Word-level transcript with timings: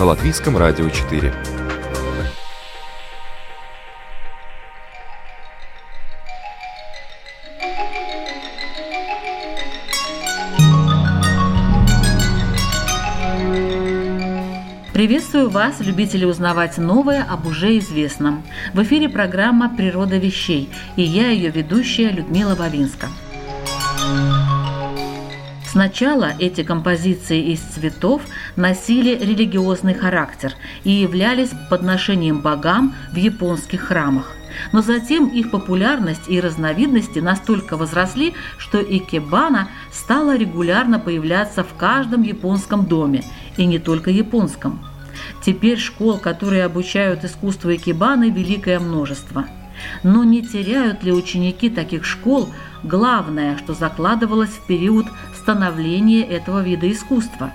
на 0.00 0.06
Латвийском 0.06 0.56
радио 0.56 0.88
4. 0.88 1.34
Приветствую 14.94 15.50
вас, 15.50 15.80
любители 15.80 16.24
узнавать 16.24 16.78
новое 16.78 17.22
об 17.22 17.44
уже 17.44 17.76
известном. 17.76 18.42
В 18.72 18.82
эфире 18.82 19.10
программа 19.10 19.68
«Природа 19.68 20.16
вещей» 20.16 20.70
и 20.96 21.02
я 21.02 21.28
ее 21.28 21.50
ведущая 21.50 22.10
Людмила 22.10 22.54
Вавинска. 22.54 23.08
Сначала 25.70 26.32
эти 26.40 26.64
композиции 26.64 27.52
из 27.52 27.60
цветов 27.60 28.22
носили 28.56 29.16
религиозный 29.16 29.94
характер 29.94 30.54
и 30.84 30.90
являлись 30.90 31.50
подношением 31.68 32.40
богам 32.40 32.94
в 33.12 33.16
японских 33.16 33.82
храмах. 33.82 34.32
Но 34.72 34.82
затем 34.82 35.28
их 35.28 35.50
популярность 35.50 36.28
и 36.28 36.40
разновидности 36.40 37.18
настолько 37.18 37.76
возросли, 37.76 38.34
что 38.58 38.80
икебана 38.80 39.68
стала 39.92 40.36
регулярно 40.36 40.98
появляться 40.98 41.64
в 41.64 41.74
каждом 41.74 42.22
японском 42.22 42.86
доме, 42.86 43.24
и 43.56 43.66
не 43.66 43.78
только 43.78 44.10
японском. 44.10 44.80
Теперь 45.44 45.78
школ, 45.78 46.18
которые 46.18 46.64
обучают 46.64 47.24
искусству 47.24 47.74
икебаны, 47.74 48.30
великое 48.30 48.78
множество. 48.78 49.46
Но 50.02 50.24
не 50.24 50.42
теряют 50.42 51.02
ли 51.02 51.12
ученики 51.12 51.70
таких 51.70 52.04
школ 52.04 52.48
главное, 52.82 53.56
что 53.56 53.72
закладывалось 53.74 54.50
в 54.50 54.66
период 54.66 55.06
становления 55.34 56.22
этого 56.22 56.62
вида 56.62 56.90
искусства. 56.90 57.52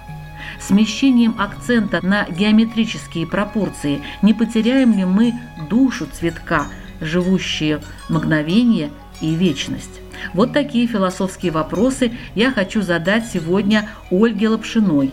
Смещением 0.59 1.36
акцента 1.39 2.00
на 2.06 2.25
геометрические 2.25 3.28
пропорции 3.28 4.02
не 4.22 4.34
потеряем 4.34 4.97
ли 4.97 5.06
мы 5.06 5.34
душу 5.70 6.08
цветка, 6.12 6.67
живущие 7.02 7.81
мгновение 8.09 8.89
и 9.22 9.36
вечность? 9.36 10.02
Вот 10.34 10.53
такие 10.53 10.88
философские 10.88 11.52
вопросы 11.52 12.12
я 12.36 12.52
хочу 12.52 12.81
задать 12.81 13.28
сегодня 13.28 13.89
Ольге 14.09 14.50
Лапшиной, 14.50 15.12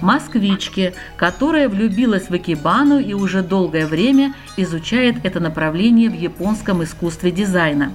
москвичке, 0.00 0.94
которая 1.16 1.68
влюбилась 1.68 2.28
в 2.28 2.36
экибану 2.36 2.98
и 2.98 3.12
уже 3.12 3.42
долгое 3.42 3.86
время 3.86 4.34
изучает 4.56 5.16
это 5.24 5.40
направление 5.40 6.08
в 6.08 6.14
японском 6.14 6.82
искусстве 6.82 7.30
дизайна. 7.30 7.92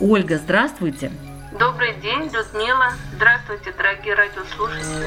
Ольга, 0.00 0.38
здравствуйте! 0.38 1.10
Добрый 1.58 1.94
день, 1.94 2.30
Людмила. 2.32 2.92
Здравствуйте, 3.14 3.72
дорогие 3.72 4.14
радиослушатели. 4.14 5.06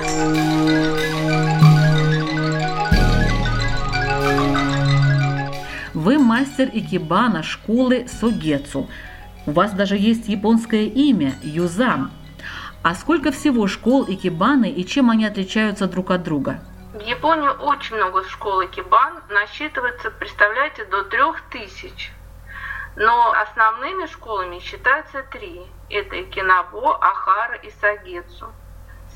Вы 5.94 6.18
мастер 6.18 6.70
икебана 6.74 7.44
школы 7.44 8.08
Согецу. 8.08 8.90
У 9.46 9.52
вас 9.52 9.74
даже 9.74 9.96
есть 9.96 10.28
японское 10.28 10.86
имя– 10.86 11.36
Юзан. 11.44 12.10
А 12.82 12.96
сколько 12.96 13.32
всего 13.32 13.68
школ 13.68 14.06
икебаны 14.08 14.72
и 14.72 14.84
чем 14.88 15.12
они 15.12 15.26
отличаются 15.26 15.86
друг 15.86 16.10
от 16.10 16.24
друга? 16.24 16.62
В 16.94 17.02
Японии 17.02 17.50
очень 17.62 17.96
много 17.98 18.24
школ 18.28 18.66
икебан, 18.66 19.20
насчитывается, 19.30 20.10
представляете, 20.10 20.86
до 20.86 21.04
трех 21.04 21.42
тысяч. 21.52 22.12
Но 22.96 23.32
основными 23.32 24.06
школами 24.08 24.60
считаются 24.60 25.24
три. 25.24 25.66
Это 25.90 26.24
Кинабо, 26.24 26.98
Ахара 27.02 27.56
и 27.56 27.70
Сагецу. 27.72 28.52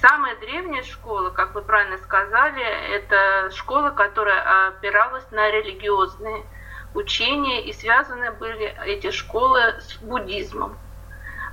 Самая 0.01 0.35
древняя 0.37 0.83
школа, 0.83 1.29
как 1.29 1.53
вы 1.55 1.61
правильно 1.61 1.97
сказали, 1.97 2.63
это 2.63 3.51
школа, 3.51 3.91
которая 3.91 4.67
опиралась 4.67 5.29
на 5.31 5.49
религиозные 5.49 6.45
учения, 6.93 7.63
и 7.63 7.73
связаны 7.73 8.31
были 8.31 8.75
эти 8.85 9.11
школы 9.11 9.61
с 9.79 9.95
буддизмом. 9.97 10.77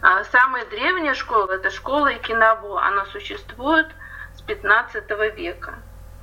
А 0.02 0.24
самая 0.24 0.64
древняя 0.66 1.14
школа– 1.14 1.52
это 1.52 1.70
школа 1.70 2.12
Икинабо. 2.14 2.82
Она 2.82 3.04
существует 3.06 3.86
с 4.34 4.40
15 4.42 5.10
века. 5.36 5.74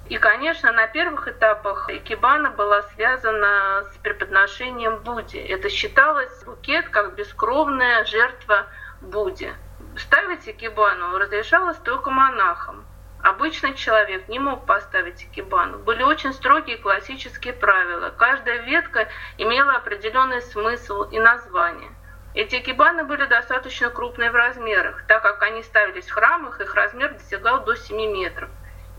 И, 0.10 0.18
конечно, 0.18 0.72
на 0.72 0.88
первых 0.88 1.28
этапах 1.28 1.90
икебана 1.90 2.50
была 2.50 2.82
связана 2.94 3.84
с 3.92 3.98
преподношением 3.98 5.00
Будде. 5.00 5.46
Это 5.46 5.70
считалось 5.70 6.44
букет 6.46 6.88
как 6.88 7.16
бескровная 7.16 8.06
жертва 8.06 8.68
Будде. 9.02 9.54
Ставить 9.98 10.48
икебану 10.48 11.18
разрешалось 11.18 11.78
только 11.78 12.10
монахам. 12.10 12.86
Обычный 13.22 13.74
человек 13.74 14.30
не 14.30 14.40
мог 14.40 14.66
поставить 14.66 15.24
икебану. 15.24 15.80
Были 15.80 16.04
очень 16.04 16.32
строгие 16.32 16.78
классические 16.78 17.54
правила. 17.54 18.14
Каждая 18.18 18.62
ветка 18.62 19.10
имела 19.38 19.74
определенный 19.74 20.42
смысл 20.42 21.04
и 21.04 21.20
название. 21.20 21.92
Эти 22.34 22.56
икебаны 22.56 23.04
были 23.04 23.26
достаточно 23.26 23.90
крупные 23.90 24.32
в 24.32 24.36
размерах, 24.36 25.04
так 25.08 25.24
как 25.24 25.42
они 25.44 25.64
ставились 25.64 26.08
в 26.08 26.14
храмах, 26.14 26.62
их 26.62 26.74
размер 26.76 27.14
достигал 27.14 27.66
до 27.66 27.76
7 27.76 27.98
метров. 28.14 28.50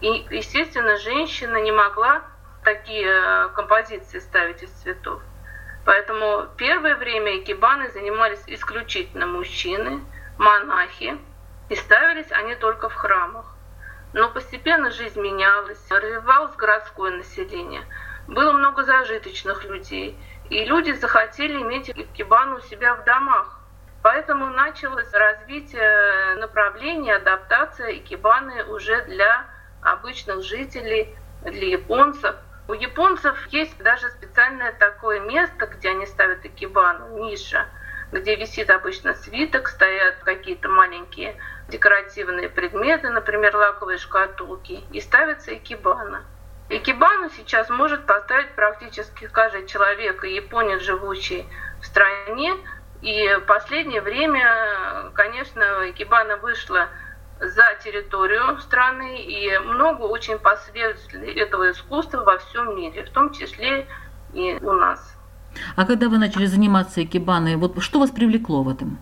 И, 0.01 0.27
естественно, 0.31 0.97
женщина 0.97 1.57
не 1.57 1.73
могла 1.73 2.23
такие 2.63 3.09
э, 3.09 3.49
композиции 3.55 4.21
ставить 4.21 4.63
из 4.63 4.71
цветов. 4.71 5.21
Поэтому 5.85 6.47
первое 6.57 6.97
время 6.97 7.39
экибаны 7.39 7.91
занимались 7.91 8.43
исключительно 8.47 9.27
мужчины, 9.27 10.05
монахи, 10.37 11.19
и 11.69 11.75
ставились 11.75 12.31
они 12.31 12.55
только 12.55 12.89
в 12.89 12.95
храмах. 12.95 13.55
Но 14.13 14.31
постепенно 14.31 14.91
жизнь 14.91 15.21
менялась, 15.21 15.91
развивалось 15.91 16.55
городское 16.57 17.11
население, 17.11 17.83
было 18.27 18.53
много 18.53 18.85
зажиточных 18.85 19.65
людей, 19.65 20.17
и 20.51 20.65
люди 20.65 20.93
захотели 20.93 21.61
иметь 21.61 21.91
экибану 21.91 22.57
у 22.57 22.61
себя 22.61 22.95
в 22.95 23.05
домах. 23.05 23.61
Поэтому 24.03 24.47
началось 24.47 25.13
развитие 25.13 26.37
направления, 26.37 27.17
адаптация 27.17 27.97
экибаны 27.97 28.65
уже 28.65 29.03
для 29.05 29.45
обычных 29.83 30.43
жителей, 30.43 31.15
для 31.43 31.69
японцев. 31.69 32.37
У 32.67 32.73
японцев 32.75 33.47
есть 33.49 33.79
даже 33.79 34.11
специальное 34.11 34.73
такое 34.73 35.21
место, 35.21 35.67
где 35.67 35.91
они 35.91 36.07
ставят 36.07 36.45
экибану, 36.45 37.19
ниша, 37.25 37.67
где 38.13 38.37
висит 38.37 38.71
обычно 38.71 39.15
свиток, 39.15 39.69
стоят 39.69 40.17
какие-то 40.25 40.69
маленькие 40.69 41.37
декоративные 41.69 42.49
предметы, 42.49 43.11
например, 43.11 43.57
лаковые 43.57 43.99
шкатулки, 43.99 44.85
и 44.93 45.01
ставится 45.01 45.55
экибана. 45.55 46.25
Экибану 46.71 47.31
сейчас 47.31 47.71
может 47.71 48.05
поставить 48.05 48.55
практически 48.55 49.27
каждый 49.27 49.67
человек 49.67 50.25
и 50.25 50.35
японец, 50.35 50.83
живущий 50.83 51.47
в 51.81 51.87
стране. 51.87 52.55
И 53.01 53.35
в 53.37 53.47
последнее 53.47 54.03
время, 54.03 55.11
конечно, 55.15 55.89
экибана 55.89 56.37
вышла 56.37 56.89
за 57.41 57.65
территорию 57.83 58.59
страны, 58.61 59.23
и 59.23 59.59
много 59.59 60.03
очень 60.03 60.39
последователей 60.39 61.33
этого 61.33 61.71
искусства 61.71 62.23
во 62.25 62.39
всем 62.39 62.77
мире, 62.77 63.05
в 63.05 63.11
том 63.11 63.33
числе 63.33 63.87
и 64.33 64.59
у 64.61 64.73
нас. 64.73 65.15
А 65.77 65.87
когда 65.87 66.09
вы 66.09 66.19
начали 66.19 66.47
заниматься 66.47 67.03
экибаной, 67.03 67.57
вот 67.57 67.83
что 67.83 68.01
вас 68.01 68.11
привлекло 68.11 68.63
в 68.63 68.69
этом? 68.69 68.99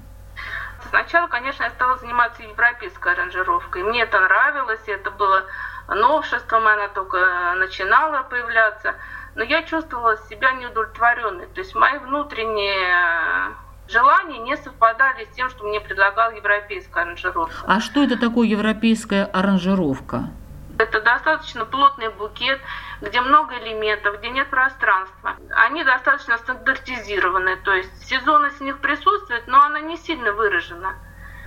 Сначала, 0.88 1.26
конечно, 1.26 1.64
я 1.64 1.70
стала 1.70 1.98
заниматься 1.98 2.42
европейской 2.42 3.12
аранжировкой. 3.12 3.82
Мне 3.82 4.02
это 4.02 4.20
нравилось, 4.20 4.80
это 4.86 5.10
было 5.10 5.44
новшеством, 5.88 6.66
она 6.66 6.88
только 6.88 7.54
начинала 7.56 8.22
появляться. 8.22 8.94
Но 9.34 9.42
я 9.42 9.62
чувствовала 9.64 10.16
себя 10.28 10.52
неудовлетворенной. 10.52 11.46
То 11.48 11.60
есть 11.60 11.74
мои 11.74 11.98
внутренние 11.98 13.54
желания 13.88 14.38
не 14.38 14.56
совпадали 14.56 15.24
с 15.24 15.34
тем, 15.34 15.50
что 15.50 15.64
мне 15.64 15.80
предлагала 15.80 16.34
европейская 16.34 17.02
аранжировка. 17.02 17.54
А 17.66 17.80
что 17.80 18.02
это 18.02 18.18
такое 18.18 18.46
европейская 18.46 19.24
аранжировка? 19.24 20.30
Это 20.78 21.00
достаточно 21.00 21.64
плотный 21.64 22.10
букет, 22.10 22.60
где 23.00 23.20
много 23.22 23.56
элементов, 23.58 24.18
где 24.18 24.28
нет 24.28 24.48
пространства. 24.50 25.36
Они 25.50 25.82
достаточно 25.84 26.36
стандартизированы, 26.36 27.56
то 27.56 27.72
есть 27.72 28.06
сезонность 28.06 28.58
в 28.58 28.62
них 28.62 28.78
присутствует, 28.78 29.46
но 29.46 29.62
она 29.62 29.80
не 29.80 29.96
сильно 29.96 30.32
выражена. 30.32 30.94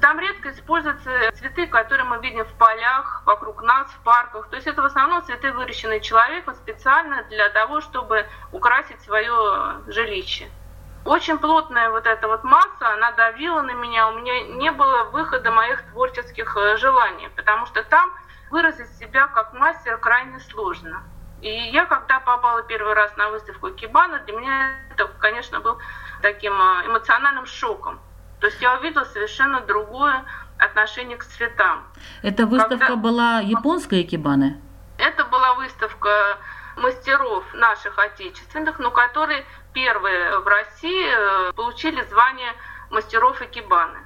Там 0.01 0.17
редко 0.19 0.51
используются 0.51 1.09
цветы, 1.33 1.67
которые 1.67 2.05
мы 2.05 2.19
видим 2.19 2.45
в 2.45 2.53
полях, 2.53 3.21
вокруг 3.25 3.61
нас, 3.61 3.87
в 3.91 3.99
парках. 4.03 4.47
То 4.49 4.55
есть 4.55 4.65
это 4.65 4.81
в 4.81 4.85
основном 4.85 5.23
цветы, 5.23 5.51
выращенные 5.51 5.99
человеком 5.99 6.55
специально 6.55 7.23
для 7.23 7.49
того, 7.49 7.81
чтобы 7.81 8.25
украсить 8.51 9.01
свое 9.01 9.81
жилище. 9.87 10.49
Очень 11.09 11.39
плотная 11.39 11.89
вот 11.89 12.05
эта 12.05 12.27
вот 12.27 12.43
масса, 12.43 12.93
она 12.93 13.11
давила 13.13 13.63
на 13.63 13.71
меня, 13.71 14.09
у 14.09 14.19
меня 14.19 14.43
не 14.43 14.71
было 14.71 15.05
выхода 15.05 15.49
моих 15.49 15.81
творческих 15.89 16.55
э, 16.55 16.77
желаний, 16.77 17.29
потому 17.35 17.65
что 17.65 17.81
там 17.81 18.11
выразить 18.51 18.95
себя 18.99 19.25
как 19.25 19.53
мастер 19.53 19.97
крайне 19.97 20.39
сложно. 20.39 21.01
И 21.41 21.49
я, 21.49 21.85
когда 21.85 22.19
попала 22.19 22.61
первый 22.61 22.93
раз 22.93 23.17
на 23.17 23.31
выставку 23.31 23.71
Кибана, 23.71 24.19
для 24.19 24.37
меня 24.37 24.69
это, 24.91 25.07
конечно, 25.17 25.59
был 25.61 25.79
таким 26.21 26.53
э, 26.53 26.85
эмоциональным 26.85 27.47
шоком. 27.47 27.99
То 28.39 28.45
есть 28.45 28.61
я 28.61 28.77
увидела 28.77 29.03
совершенно 29.05 29.61
другое 29.61 30.25
отношение 30.59 31.17
к 31.17 31.25
цветам. 31.25 31.87
Эта 32.21 32.45
выставка 32.45 32.77
Когда... 32.77 32.95
была 32.97 33.39
японская 33.39 34.01
Икебаны? 34.03 34.61
Это 34.99 35.25
была 35.25 35.55
выставка 35.55 36.37
мастеров 36.79 37.43
наших 37.53 37.97
отечественных, 37.99 38.79
но 38.79 38.91
которые 38.91 39.45
первые 39.73 40.39
в 40.39 40.47
России 40.47 41.07
э, 41.07 41.53
получили 41.53 42.01
звание 42.03 42.53
мастеров 42.89 43.41
Икебаны. 43.41 43.99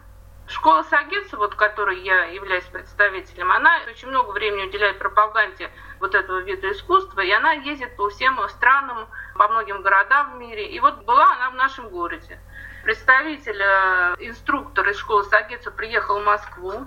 Школа 0.48 0.84
Сагитсу, 0.84 1.38
вот 1.38 1.56
которой 1.56 2.02
я 2.02 2.26
являюсь 2.26 2.66
представителем, 2.66 3.52
она 3.52 3.80
очень 3.88 4.10
много 4.10 4.32
времени 4.32 4.68
уделяет 4.68 5.00
пропаганде 5.00 5.72
вот 6.02 6.16
этого 6.16 6.40
вида 6.40 6.72
искусства, 6.72 7.22
и 7.22 7.32
она 7.32 7.54
ездит 7.54 7.96
по 7.96 8.10
всем 8.10 8.38
странам, 8.50 9.08
по 9.36 9.48
многим 9.48 9.82
городам 9.82 10.34
в 10.34 10.40
мире. 10.40 10.68
И 10.68 10.80
вот 10.82 11.04
была 11.06 11.32
она 11.34 11.52
в 11.52 11.56
нашем 11.56 11.90
городе 11.90 12.40
представитель, 12.84 13.62
э, 13.62 14.16
инструктор 14.20 14.88
из 14.90 14.98
школы 14.98 15.24
Сагицу 15.24 15.72
приехал 15.72 16.20
в 16.20 16.24
Москву, 16.24 16.86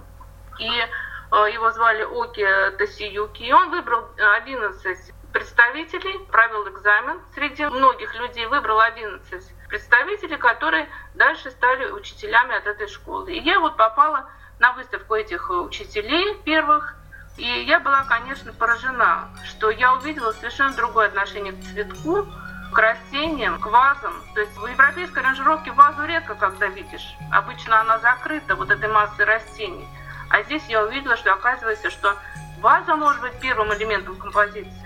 и 0.58 0.68
э, 0.68 1.50
его 1.52 1.70
звали 1.72 2.02
Оки 2.02 2.46
Тасиюки, 2.78 3.42
и 3.42 3.52
он 3.52 3.70
выбрал 3.70 4.06
11 4.36 5.14
представителей, 5.36 6.18
провел 6.30 6.66
экзамен 6.66 7.20
среди 7.34 7.66
многих 7.66 8.14
людей, 8.14 8.46
выбрал 8.46 8.80
11 8.80 9.44
представителей, 9.68 10.38
которые 10.38 10.88
дальше 11.14 11.50
стали 11.50 11.90
учителями 11.90 12.56
от 12.56 12.66
этой 12.66 12.88
школы. 12.88 13.34
И 13.34 13.40
я 13.40 13.60
вот 13.60 13.76
попала 13.76 14.30
на 14.58 14.72
выставку 14.72 15.14
этих 15.14 15.50
учителей 15.50 16.36
первых, 16.44 16.96
и 17.36 17.44
я 17.44 17.80
была, 17.80 18.04
конечно, 18.04 18.50
поражена, 18.54 19.28
что 19.44 19.68
я 19.68 19.92
увидела 19.92 20.32
совершенно 20.32 20.72
другое 20.74 21.08
отношение 21.08 21.52
к 21.52 21.62
цветку, 21.62 22.26
к 22.72 22.78
растениям, 22.78 23.60
к 23.60 23.66
вазам. 23.66 24.14
То 24.34 24.40
есть 24.40 24.56
в 24.56 24.66
европейской 24.66 25.18
аранжировке 25.18 25.70
вазу 25.72 26.06
редко 26.06 26.34
когда 26.34 26.68
видишь. 26.68 27.14
Обычно 27.30 27.80
она 27.82 27.98
закрыта 27.98 28.54
вот 28.54 28.70
этой 28.70 28.88
массой 28.88 29.26
растений. 29.26 29.86
А 30.30 30.42
здесь 30.44 30.62
я 30.68 30.82
увидела, 30.82 31.14
что 31.16 31.34
оказывается, 31.34 31.90
что 31.90 32.16
ваза 32.60 32.96
может 32.96 33.20
быть 33.20 33.38
первым 33.38 33.74
элементом 33.74 34.16
композиции, 34.16 34.85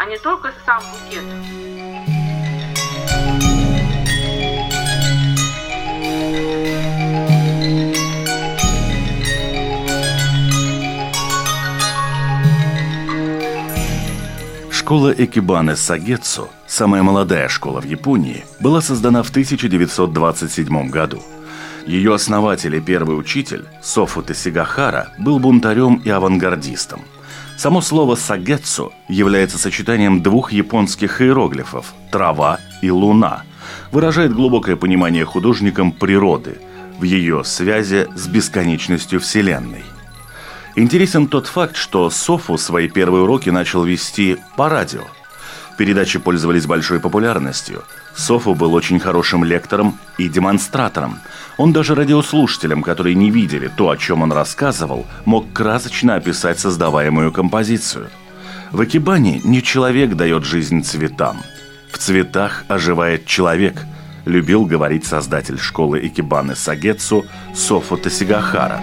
а 0.00 0.06
не 0.06 0.16
только 0.16 0.50
сам 0.64 0.82
букет. 0.92 1.22
Школа 14.70 15.12
Экибаны 15.12 15.76
Сагетсу, 15.76 16.48
самая 16.66 17.02
молодая 17.02 17.48
школа 17.48 17.82
в 17.82 17.84
Японии, 17.84 18.46
была 18.58 18.80
создана 18.80 19.22
в 19.22 19.28
1927 19.28 20.88
году. 20.88 21.22
Ее 21.86 22.14
основатель 22.14 22.74
и 22.74 22.80
первый 22.80 23.18
учитель, 23.18 23.66
Софу 23.82 24.22
Тесигахара, 24.22 25.12
был 25.18 25.38
бунтарем 25.38 25.96
и 25.96 26.08
авангардистом. 26.08 27.02
Само 27.60 27.82
слово 27.82 28.14
«сагетсу» 28.14 28.90
является 29.06 29.58
сочетанием 29.58 30.22
двух 30.22 30.50
японских 30.50 31.20
иероглифов 31.20 31.92
«трава» 32.10 32.58
и 32.80 32.90
«луна», 32.90 33.42
выражает 33.92 34.32
глубокое 34.32 34.76
понимание 34.76 35.26
художником 35.26 35.92
природы 35.92 36.56
в 36.98 37.02
ее 37.02 37.44
связи 37.44 38.08
с 38.16 38.28
бесконечностью 38.28 39.20
Вселенной– 39.20 39.84
Интересен 40.76 41.26
тот 41.26 41.48
факт, 41.48 41.76
что 41.76 42.08
Софу 42.08 42.56
свои 42.56 42.88
первые 42.88 43.24
уроки 43.24 43.50
начал 43.50 43.84
вести 43.84 44.38
по 44.56 44.68
радио. 44.68 45.02
Передачи 45.76 46.18
пользовались 46.18 46.64
большой 46.64 47.00
популярностью. 47.00 47.82
Софу 48.20 48.54
был 48.54 48.74
очень 48.74 49.00
хорошим 49.00 49.44
лектором 49.44 49.98
и 50.18 50.28
демонстратором. 50.28 51.20
Он 51.56 51.72
даже 51.72 51.94
радиослушателям, 51.94 52.82
которые 52.82 53.14
не 53.14 53.30
видели 53.30 53.70
то, 53.74 53.88
о 53.88 53.96
чем 53.96 54.22
он 54.22 54.30
рассказывал, 54.30 55.06
мог 55.24 55.50
красочно 55.54 56.16
описать 56.16 56.60
создаваемую 56.60 57.32
композицию. 57.32 58.10
В 58.72 58.84
Экибане 58.84 59.40
не 59.42 59.62
человек 59.62 60.14
дает 60.14 60.44
жизнь 60.44 60.82
цветам. 60.82 61.38
В 61.90 61.96
цветах 61.96 62.64
оживает 62.68 63.24
человек, 63.24 63.86
любил 64.26 64.66
говорить 64.66 65.06
создатель 65.06 65.58
школы 65.58 66.06
Экибаны 66.06 66.54
Сагетсу 66.54 67.24
Софу 67.54 67.96
Тасигахара. 67.96 68.82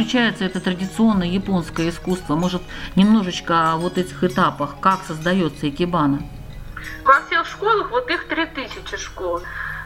Заключается 0.00 0.44
это 0.44 0.60
традиционное 0.60 1.26
японское 1.26 1.90
искусство? 1.90 2.34
Может, 2.34 2.62
немножечко 2.96 3.72
о 3.72 3.76
вот 3.76 3.98
этих 3.98 4.24
этапах, 4.24 4.80
как 4.80 5.00
создается 5.02 5.68
икебана? 5.68 6.22
Во 7.04 7.20
всех 7.26 7.46
школах, 7.46 7.90
вот 7.90 8.10
их 8.10 8.26
3000 8.28 8.96
школ, 8.96 9.42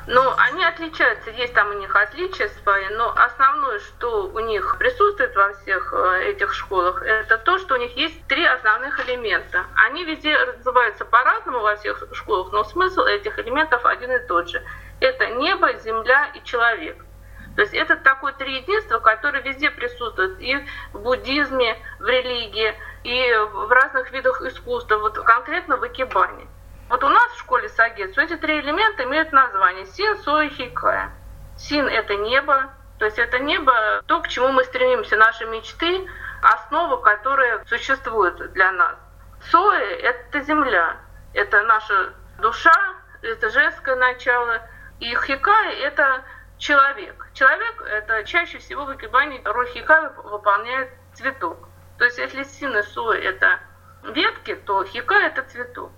но 0.06 0.34
они 0.36 0.64
отличаются, 0.64 1.30
есть 1.30 1.52
там 1.54 1.68
у 1.70 1.78
них 1.80 1.96
отличия 1.96 2.48
свои, 2.62 2.88
но 2.90 3.12
основное, 3.16 3.80
что 3.80 4.28
у 4.28 4.38
них 4.38 4.76
присутствует 4.78 5.34
во 5.34 5.52
всех 5.54 5.92
э, 5.92 6.30
этих 6.30 6.52
школах, 6.52 7.02
это 7.02 7.38
то, 7.38 7.58
что 7.58 7.74
у 7.74 7.78
них 7.78 7.96
есть 7.96 8.24
три 8.28 8.44
основных 8.44 9.04
элемента. 9.08 9.64
Они 9.74 10.04
везде 10.04 10.36
называются 10.58 11.04
по-разному 11.04 11.60
во 11.60 11.74
всех 11.74 12.04
школах, 12.12 12.52
но 12.52 12.62
смысл 12.62 13.00
этих 13.00 13.36
элементов 13.40 13.84
один 13.84 14.12
и 14.12 14.24
тот 14.28 14.48
же. 14.48 14.62
Это 15.00 15.26
небо, 15.26 15.72
земля 15.82 16.30
и 16.34 16.44
человек. 16.44 17.04
То 17.56 17.62
есть 17.62 17.74
это 17.74 17.96
такое 17.96 18.32
триединство, 18.32 18.98
которое 18.98 19.42
везде 19.42 19.70
присутствует 19.70 20.40
и 20.40 20.56
в 20.92 21.00
буддизме, 21.00 21.76
в 22.00 22.06
религии, 22.06 22.74
и 23.04 23.32
в 23.52 23.70
разных 23.70 24.10
видах 24.10 24.42
искусства, 24.42 24.96
вот 24.98 25.18
конкретно 25.18 25.76
в 25.76 25.86
Икебане. 25.86 26.46
Вот 26.88 27.02
у 27.04 27.08
нас 27.08 27.32
в 27.32 27.40
школе 27.40 27.68
Сагетсу 27.68 28.20
эти 28.20 28.36
три 28.36 28.60
элемента 28.60 29.04
имеют 29.04 29.32
название 29.32 29.86
Син, 29.86 30.16
Со 30.18 30.40
и 30.42 30.48
Хикая. 30.48 31.12
Син– 31.56 31.86
это 31.88 32.16
небо, 32.16 32.70
то 32.98 33.04
есть 33.04 33.18
это 33.18 33.38
небо, 33.38 34.02
то, 34.06 34.20
к 34.20 34.28
чему 34.28 34.48
мы 34.48 34.64
стремимся, 34.64 35.16
наши 35.16 35.46
мечты, 35.46 36.08
основа, 36.42 36.96
которая 36.98 37.64
существует 37.66 38.52
для 38.52 38.72
нас. 38.72 38.96
Сои– 39.50 39.94
это 40.02 40.40
земля, 40.40 40.96
это 41.32 41.62
наша 41.62 42.12
душа, 42.38 42.74
это 43.22 43.50
женское 43.50 43.96
начало. 43.96 44.60
И 45.00 45.14
хикай– 45.14 45.74
это 45.80 46.22
человек. 46.58 47.26
Человек– 47.34 47.82
это 47.86 48.24
чаще 48.24 48.58
всего 48.58 48.84
в 48.84 48.90
роль 49.44 49.68
хикая 49.68 50.10
выполняет 50.10 50.90
цветок. 51.14 51.68
То 51.98 52.04
есть 52.04 52.18
если 52.18 52.42
син 52.44 52.76
и 52.76 52.82
суэ– 52.82 53.18
это 53.22 53.60
ветки, 54.02 54.54
то 54.54 54.84
хика– 54.84 55.14
это 55.14 55.42
цветок. 55.42 55.92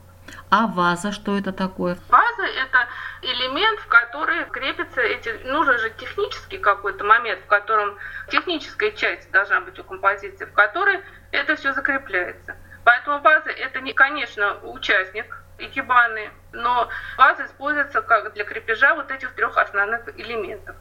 А 0.50 0.66
ваза 0.66 1.12
что 1.12 1.36
это 1.36 1.52
такое? 1.52 1.96
Ваза– 2.08 2.42
это 2.44 2.88
элемент, 3.22 3.80
в 3.80 3.86
который 3.86 4.44
крепится 4.46 5.00
эти... 5.00 5.28
Нужен 5.44 5.78
же 5.78 5.90
технический 5.90 6.58
какой-то 6.58 7.04
момент, 7.04 7.40
в 7.42 7.46
котором 7.46 7.96
техническая 8.30 8.90
часть 8.92 9.30
должна 9.30 9.60
быть 9.60 9.78
у 9.78 9.84
композиции, 9.84 10.44
в 10.44 10.52
которой 10.52 11.02
это 11.32 11.56
все 11.56 11.72
закрепляется. 11.72 12.56
Поэтому 12.84 13.20
ваза– 13.20 13.50
это, 13.58 13.80
не, 13.80 13.92
конечно, 13.92 14.58
участник 14.62 15.42
икебаны, 15.58 16.30
но 16.52 16.88
ваза 17.16 17.46
используется 17.46 18.02
как 18.02 18.32
для 18.34 18.44
крепежа 18.44 18.94
вот 18.94 19.10
этих 19.10 19.34
трех 19.34 19.56
основных 19.56 20.08
элементов. 20.18 20.76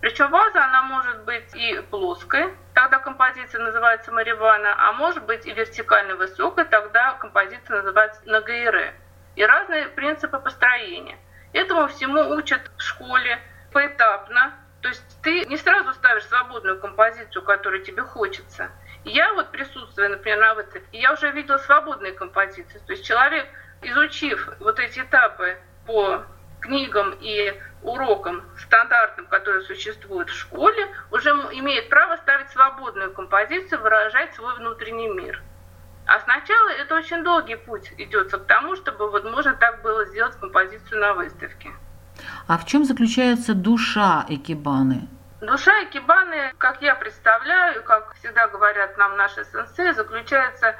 Причем 0.00 0.30
ваза, 0.30 0.64
она 0.64 0.82
может 0.82 1.24
быть 1.24 1.54
и 1.54 1.80
плоской, 1.90 2.54
тогда 2.74 2.98
композиция 2.98 3.62
называется 3.62 4.12
маривана, 4.12 4.74
а 4.76 4.92
может 4.92 5.24
быть 5.24 5.46
и 5.46 5.52
вертикально 5.52 6.16
высокой, 6.16 6.64
тогда 6.66 7.14
композиция 7.14 7.78
называется 7.78 8.20
нагайре. 8.26 8.94
И 9.34 9.44
разные 9.44 9.86
принципы 9.88 10.38
построения. 10.38 11.18
Этому 11.54 11.88
всему 11.88 12.20
учат 12.34 12.70
в 12.76 12.82
школе 12.82 13.40
поэтапно. 13.72 14.52
То 14.82 14.88
есть 14.88 15.02
ты 15.22 15.46
не 15.46 15.56
сразу 15.56 15.94
ставишь 15.94 16.26
свободную 16.26 16.78
композицию, 16.78 17.42
которую 17.42 17.82
тебе 17.82 18.02
хочется. 18.02 18.70
Я 19.04 19.32
вот 19.32 19.50
присутствуя, 19.50 20.08
например, 20.10 20.38
на 20.38 20.54
выставке, 20.54 20.98
я 20.98 21.12
уже 21.12 21.30
видела 21.30 21.58
свободные 21.58 22.12
композиции. 22.12 22.78
То 22.86 22.92
есть 22.92 23.06
человек 23.06 23.46
изучив 23.84 24.48
вот 24.60 24.78
эти 24.78 25.00
этапы 25.00 25.56
по 25.86 26.24
книгам 26.60 27.14
и 27.20 27.54
урокам 27.82 28.42
стандартным, 28.58 29.26
которые 29.26 29.62
существуют 29.62 30.30
в 30.30 30.34
школе, 30.34 30.88
уже 31.10 31.30
имеет 31.30 31.90
право 31.90 32.16
ставить 32.16 32.50
свободную 32.50 33.12
композицию, 33.12 33.82
выражать 33.82 34.34
свой 34.34 34.54
внутренний 34.56 35.08
мир. 35.08 35.42
А 36.06 36.20
сначала 36.20 36.68
это 36.70 36.96
очень 36.96 37.22
долгий 37.22 37.56
путь 37.56 37.92
идется 37.98 38.38
к 38.38 38.46
тому, 38.46 38.76
чтобы 38.76 39.10
вот 39.10 39.24
можно 39.24 39.54
так 39.54 39.82
было 39.82 40.04
сделать 40.06 40.34
композицию 40.38 41.00
на 41.00 41.14
выставке. 41.14 41.70
А 42.46 42.58
в 42.58 42.66
чем 42.66 42.84
заключается 42.84 43.54
душа 43.54 44.24
экибаны? 44.28 45.08
Душа 45.40 45.72
экибаны, 45.84 46.52
как 46.58 46.80
я 46.80 46.94
представляю, 46.94 47.82
как 47.82 48.14
всегда 48.14 48.48
говорят 48.48 48.96
нам 48.96 49.16
наши 49.16 49.44
сенсеи, 49.44 49.92
заключается 49.92 50.74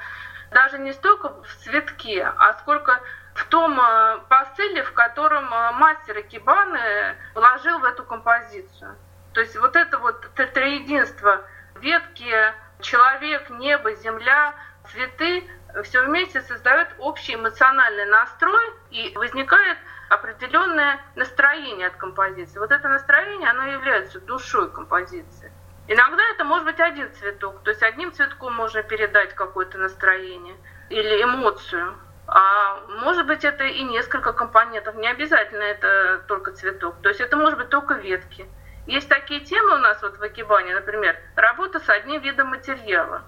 даже 0.51 0.79
не 0.79 0.93
столько 0.93 1.29
в 1.41 1.55
цветке, 1.63 2.23
а 2.37 2.53
сколько 2.53 3.01
в 3.33 3.45
том 3.45 3.79
э, 3.79 4.19
посыле, 4.29 4.83
в 4.83 4.93
котором 4.93 5.53
э, 5.53 5.71
мастер 5.73 6.19
Экибаны 6.21 7.15
вложил 7.33 7.79
в 7.79 7.83
эту 7.83 8.03
композицию. 8.03 8.95
То 9.33 9.41
есть 9.41 9.55
вот 9.57 9.75
это 9.75 9.97
вот 9.97 10.25
триединство 10.35 11.41
ветки, 11.75 12.33
человек, 12.79 13.49
небо, 13.49 13.93
земля, 13.95 14.53
цветы 14.91 15.43
все 15.83 16.03
вместе 16.03 16.41
создают 16.41 16.87
общий 16.99 17.35
эмоциональный 17.35 18.05
настрой 18.05 18.73
и 18.91 19.11
возникает 19.15 19.77
определенное 20.09 20.99
настроение 21.15 21.87
от 21.87 21.95
композиции. 21.97 22.59
Вот 22.59 22.71
это 22.71 22.87
настроение, 22.87 23.49
оно 23.49 23.65
является 23.65 24.19
душой 24.21 24.71
композиции. 24.71 25.44
Иногда 25.87 26.23
это 26.33 26.43
может 26.43 26.65
быть 26.65 26.79
один 26.79 27.13
цветок, 27.13 27.61
то 27.63 27.69
есть 27.69 27.83
одним 27.83 28.11
цветком 28.11 28.53
можно 28.53 28.81
передать 28.81 29.35
какое-то 29.35 29.77
настроение 29.77 30.55
или 30.89 31.23
эмоцию. 31.23 31.95
А 32.27 32.79
может 33.01 33.27
быть 33.27 33.45
это 33.45 33.65
и 33.65 33.83
несколько 33.83 34.33
компонентов, 34.33 34.95
не 34.95 35.07
обязательно 35.07 35.61
это 35.61 36.23
только 36.27 36.53
цветок, 36.53 36.95
то 37.03 37.09
есть 37.09 37.21
это 37.21 37.37
может 37.37 37.59
быть 37.59 37.69
только 37.69 37.93
ветки. 37.93 38.47
Есть 38.87 39.09
такие 39.09 39.41
темы 39.41 39.75
у 39.75 39.79
нас 39.79 40.01
вот 40.01 40.17
в 40.17 40.23
Акибане, 40.23 40.73
например, 40.73 41.17
работа 41.35 41.79
с 41.79 41.89
одним 41.89 42.21
видом 42.21 42.47
материала. 42.47 43.21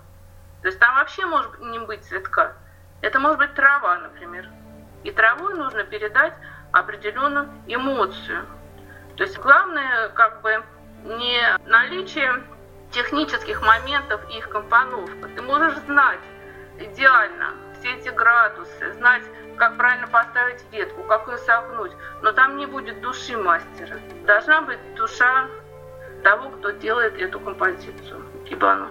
То 0.61 0.67
есть 0.67 0.79
там 0.79 0.95
вообще 0.95 1.25
может 1.25 1.59
не 1.59 1.79
быть 1.79 2.05
цветка. 2.05 2.53
Это 3.01 3.19
может 3.19 3.37
быть 3.37 3.53
трава, 3.53 3.97
например. 3.99 4.49
И 5.03 5.11
травой 5.11 5.53
нужно 5.53 5.83
передать 5.83 6.33
определенную 6.71 7.49
эмоцию. 7.67 8.45
То 9.15 9.23
есть 9.23 9.37
главное 9.37 10.09
как 10.09 10.41
бы 10.41 10.63
не 11.03 11.57
наличие 11.67 12.43
технических 12.91 13.61
моментов 13.61 14.21
и 14.31 14.37
их 14.37 14.49
компоновка. 14.49 15.29
Ты 15.35 15.41
можешь 15.41 15.77
знать 15.85 16.19
идеально 16.79 17.53
все 17.79 17.93
эти 17.93 18.09
градусы, 18.09 18.93
знать, 18.93 19.23
как 19.57 19.77
правильно 19.77 20.07
поставить 20.07 20.63
ветку, 20.71 21.03
как 21.03 21.27
ее 21.27 21.37
согнуть, 21.37 21.91
но 22.21 22.31
там 22.31 22.57
не 22.57 22.65
будет 22.65 23.01
души 23.01 23.37
мастера. 23.37 23.99
Должна 24.25 24.61
быть 24.61 24.79
душа 24.95 25.47
того, 26.23 26.49
кто 26.49 26.71
делает 26.71 27.19
эту 27.19 27.39
композицию, 27.39 28.23
кибану. 28.49 28.87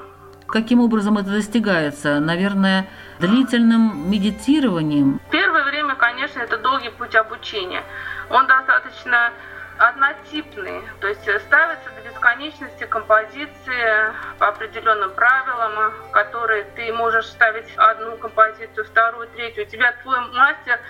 Каким 0.46 0.80
образом 0.80 1.18
это 1.18 1.30
достигается? 1.30 2.20
Наверное, 2.20 2.88
длительным 3.18 4.08
медитированием? 4.08 5.20
Первое 5.30 5.64
время, 5.64 5.96
конечно, 5.96 6.38
это 6.38 6.56
долгий 6.58 6.90
путь 6.90 7.16
обучения. 7.16 7.82
Он 8.30 8.46
достаточно 8.46 9.32
однотипный, 9.78 10.82
то 11.00 11.08
есть 11.08 11.22
ставится 11.22 11.90
до 11.90 12.00
бесконечности 12.08 12.84
композиции 12.84 14.12
по 14.38 14.48
определенным 14.48 15.12
правилам, 15.14 15.92
которые 16.12 16.64
ты 16.76 16.92
можешь 16.92 17.26
ставить 17.26 17.66
одну 17.76 18.16
композицию, 18.16 18.84
вторую, 18.84 19.28
третью. 19.28 19.64
У 19.64 19.68
тебя 19.68 19.92
твой 20.02 20.20
мастер, 20.32 20.80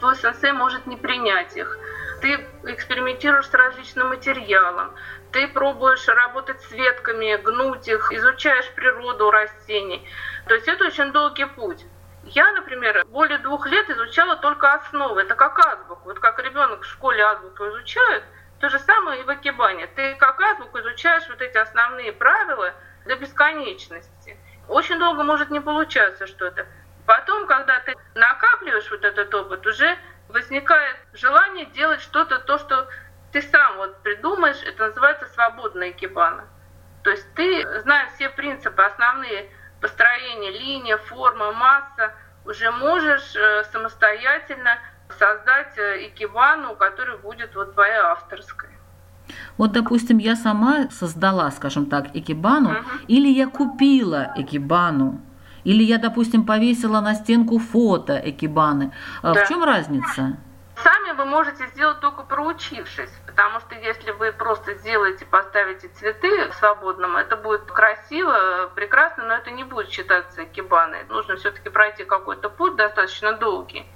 твой 0.00 0.16
сенсей 0.16 0.52
может 0.52 0.86
не 0.86 0.96
принять 0.96 1.56
их. 1.56 1.78
Ты 2.20 2.46
экспериментируешь 2.64 3.46
с 3.46 3.54
различным 3.54 4.08
материалом, 4.08 4.92
ты 5.30 5.46
пробуешь 5.46 6.06
работать 6.08 6.60
с 6.62 6.72
ветками, 6.72 7.36
гнуть 7.36 7.86
их, 7.86 8.12
изучаешь 8.12 8.68
природу 8.74 9.30
растений. 9.30 10.08
То 10.46 10.54
есть 10.54 10.66
это 10.66 10.86
очень 10.86 11.12
долгий 11.12 11.44
путь. 11.44 11.84
Я, 12.24 12.52
например, 12.52 13.06
более 13.06 13.38
двух 13.38 13.66
лет 13.68 13.88
изучала 14.08 14.36
только 14.36 14.72
основы. 14.72 15.22
Это 15.22 15.34
как 15.34 15.58
азбуку. 15.58 16.02
Вот 16.04 16.18
как 16.18 16.38
ребенок 16.40 16.82
в 16.82 16.86
школе 16.86 17.22
азбуку 17.22 17.68
изучает, 17.68 18.24
то 18.58 18.68
же 18.68 18.78
самое 18.78 19.20
и 19.20 19.24
в 19.24 19.30
Акибане. 19.30 19.86
Ты 19.88 20.16
как 20.16 20.40
азбуку 20.40 20.80
изучаешь 20.80 21.28
вот 21.28 21.40
эти 21.40 21.56
основные 21.58 22.12
правила 22.12 22.72
до 23.04 23.16
бесконечности. 23.16 24.36
Очень 24.66 24.98
долго 24.98 25.22
может 25.22 25.50
не 25.50 25.60
получаться 25.60 26.26
что-то. 26.26 26.66
Потом, 27.06 27.46
когда 27.46 27.80
ты 27.80 27.94
накапливаешь 28.14 28.90
вот 28.90 29.04
этот 29.04 29.32
опыт, 29.34 29.66
уже 29.66 29.96
возникает 30.28 30.96
желание 31.14 31.66
делать 31.66 32.00
что-то, 32.00 32.38
то, 32.38 32.58
что 32.58 32.88
ты 33.32 33.40
сам 33.42 33.76
вот 33.76 34.02
придумаешь, 34.02 34.62
это 34.62 34.88
называется 34.88 35.26
свободная 35.28 35.92
кибана. 35.92 36.44
То 37.04 37.10
есть 37.10 37.26
ты, 37.34 37.80
зная 37.80 38.10
все 38.14 38.28
принципы, 38.28 38.82
основные 38.82 39.50
построения, 39.80 40.50
линия, 40.50 40.98
форма, 40.98 41.52
масса, 41.52 42.12
уже 42.48 42.70
можешь 42.70 43.36
э, 43.36 43.64
самостоятельно 43.72 44.70
создать 45.18 45.76
э, 45.76 46.08
икебану, 46.08 46.74
которая 46.76 47.18
будет 47.18 47.54
вот 47.54 47.74
твоя 47.74 48.12
авторская. 48.12 48.70
Вот, 49.58 49.72
допустим, 49.72 50.18
я 50.18 50.36
сама 50.36 50.88
создала, 50.90 51.50
скажем 51.50 51.86
так, 51.86 52.16
экибану, 52.16 52.70
uh-huh. 52.70 53.06
или 53.08 53.28
я 53.28 53.46
купила 53.46 54.32
экибану, 54.36 55.20
или 55.64 55.82
я, 55.82 55.98
допустим, 55.98 56.44
повесила 56.46 57.00
на 57.00 57.14
стенку 57.14 57.58
фото 57.58 58.18
экибаны. 58.24 58.92
А 59.22 59.34
да. 59.34 59.44
В 59.44 59.48
чем 59.48 59.64
разница? 59.64 60.38
Сами 60.82 61.10
вы 61.12 61.24
можете 61.24 61.66
сделать 61.68 61.98
только 62.00 62.22
проучившись, 62.22 63.10
потому 63.26 63.58
что 63.60 63.74
если 63.74 64.12
вы 64.12 64.32
просто 64.32 64.74
сделаете, 64.74 65.26
поставите 65.26 65.88
цветы 65.88 66.52
свободным, 66.52 67.16
это 67.16 67.36
будет 67.36 67.62
красиво, 67.62 68.70
прекрасно, 68.74 69.24
но 69.24 69.34
это 69.34 69.50
не 69.50 69.64
будет 69.64 69.90
считаться 69.90 70.44
экибаной. 70.44 71.04
Нужно 71.08 71.36
все-таки 71.36 71.68
пройти 71.68 72.04
какой-то 72.04 72.48
путь 72.48 72.76
достаточно 72.76 73.32
долгий. 73.32 73.86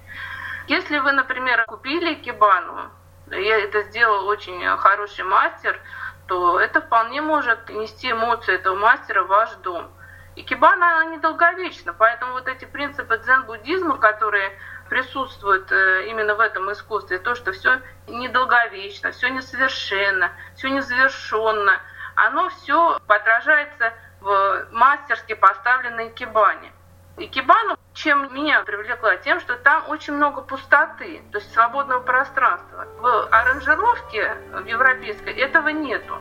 Если 0.66 0.98
вы, 0.98 1.12
например, 1.12 1.64
купили 1.66 2.14
кибану, 2.14 2.90
и 3.30 3.42
это 3.44 3.82
сделал 3.82 4.26
очень 4.26 4.64
хороший 4.78 5.24
мастер, 5.24 5.80
то 6.26 6.58
это 6.58 6.80
вполне 6.80 7.22
может 7.22 7.68
нести 7.68 8.10
эмоции 8.10 8.54
этого 8.54 8.74
мастера 8.74 9.22
в 9.22 9.28
ваш 9.28 9.52
дом. 9.56 9.90
И 10.34 10.42
кибана, 10.42 10.96
она 10.96 11.04
недолговечна, 11.16 11.92
поэтому 11.92 12.32
вот 12.32 12.48
эти 12.48 12.64
принципы 12.64 13.18
дзен-буддизма, 13.18 13.98
которые 13.98 14.52
присутствуют 14.92 15.72
э, 15.72 16.08
именно 16.10 16.34
в 16.34 16.40
этом 16.40 16.70
искусстве, 16.70 17.18
то, 17.18 17.34
что 17.34 17.52
все 17.52 17.80
недолговечно, 18.08 19.10
все 19.12 19.30
несовершенно, 19.30 20.32
все 20.54 20.68
незавершенно, 20.68 21.80
оно 22.14 22.50
все 22.50 22.98
отражается 23.06 23.94
в 24.20 24.66
мастерски 24.70 25.32
поставленной 25.32 26.10
кибане. 26.10 26.72
И 27.16 27.26
кибану 27.26 27.78
чем 27.94 28.34
меня 28.34 28.60
привлекла? 28.64 29.16
Тем, 29.16 29.40
что 29.40 29.56
там 29.56 29.88
очень 29.88 30.12
много 30.12 30.42
пустоты, 30.42 31.22
то 31.32 31.38
есть 31.38 31.50
свободного 31.54 32.00
пространства. 32.00 32.86
В 32.98 33.28
аранжировке 33.30 34.36
в 34.52 34.66
европейской 34.66 35.32
этого 35.32 35.68
нету. 35.68 36.20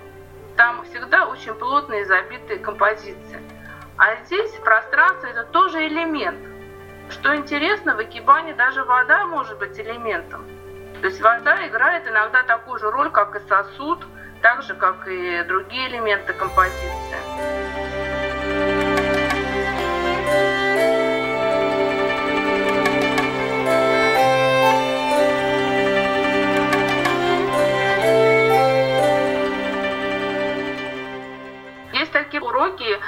Там 0.55 0.85
всегда 0.85 1.27
очень 1.27 1.55
плотные 1.55 2.05
забитые 2.05 2.59
композиции. 2.59 3.41
А 3.97 4.15
здесь 4.23 4.51
пространство 4.63 5.27
это 5.27 5.43
тоже 5.43 5.85
элемент. 5.85 6.50
Что 7.11 7.35
интересно, 7.35 7.95
в 7.95 8.01
Экибане 8.01 8.53
даже 8.53 8.83
вода 8.83 9.25
может 9.25 9.59
быть 9.59 9.77
элементом. 9.77 10.45
То 11.01 11.07
есть 11.07 11.21
вода 11.21 11.67
играет 11.67 12.07
иногда 12.07 12.43
такую 12.43 12.79
же 12.79 12.89
роль, 12.89 13.11
как 13.11 13.35
и 13.35 13.39
сосуд, 13.47 13.99
так 14.41 14.63
же, 14.63 14.73
как 14.75 15.07
и 15.07 15.43
другие 15.43 15.89
элементы 15.89 16.33
композиции. 16.33 17.01
уроки 32.51 32.99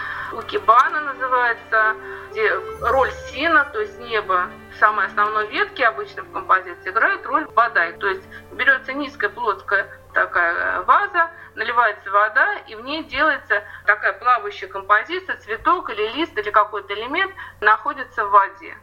у 0.43 0.45
Кибана 0.45 1.01
называется, 1.01 1.95
где 2.31 2.53
роль 2.81 3.11
сина, 3.31 3.65
то 3.71 3.79
есть 3.79 3.99
неба, 3.99 4.49
самой 4.79 5.05
основной 5.07 5.47
ветки 5.47 5.81
обычно 5.81 6.23
в 6.23 6.31
композиции 6.31 6.89
играет 6.89 7.25
роль 7.25 7.45
вода. 7.55 7.91
То 7.93 8.07
есть 8.07 8.23
берется 8.51 8.93
низкая 8.93 9.29
плоская 9.29 9.87
такая 10.13 10.81
ваза, 10.81 11.31
наливается 11.55 12.11
вода, 12.11 12.55
и 12.67 12.75
в 12.75 12.81
ней 12.81 13.03
делается 13.03 13.63
такая 13.85 14.13
плавающая 14.13 14.67
композиция, 14.67 15.37
цветок 15.37 15.89
или 15.89 16.07
лист 16.09 16.37
или 16.37 16.51
какой-то 16.51 16.93
элемент 16.93 17.33
находится 17.61 18.25
в 18.25 18.31
воде. 18.31 18.77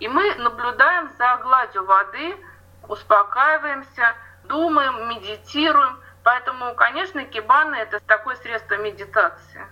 И 0.00 0.08
мы 0.08 0.34
наблюдаем 0.36 1.10
за 1.18 1.36
гладью 1.42 1.84
воды, 1.84 2.36
успокаиваемся, 2.88 4.14
думаем, 4.44 5.08
медитируем. 5.08 5.98
Поэтому, 6.22 6.74
конечно, 6.74 7.24
кибаны– 7.24 7.74
это 7.76 8.00
такое 8.00 8.36
средство 8.36 8.76
медитации. 8.76 9.66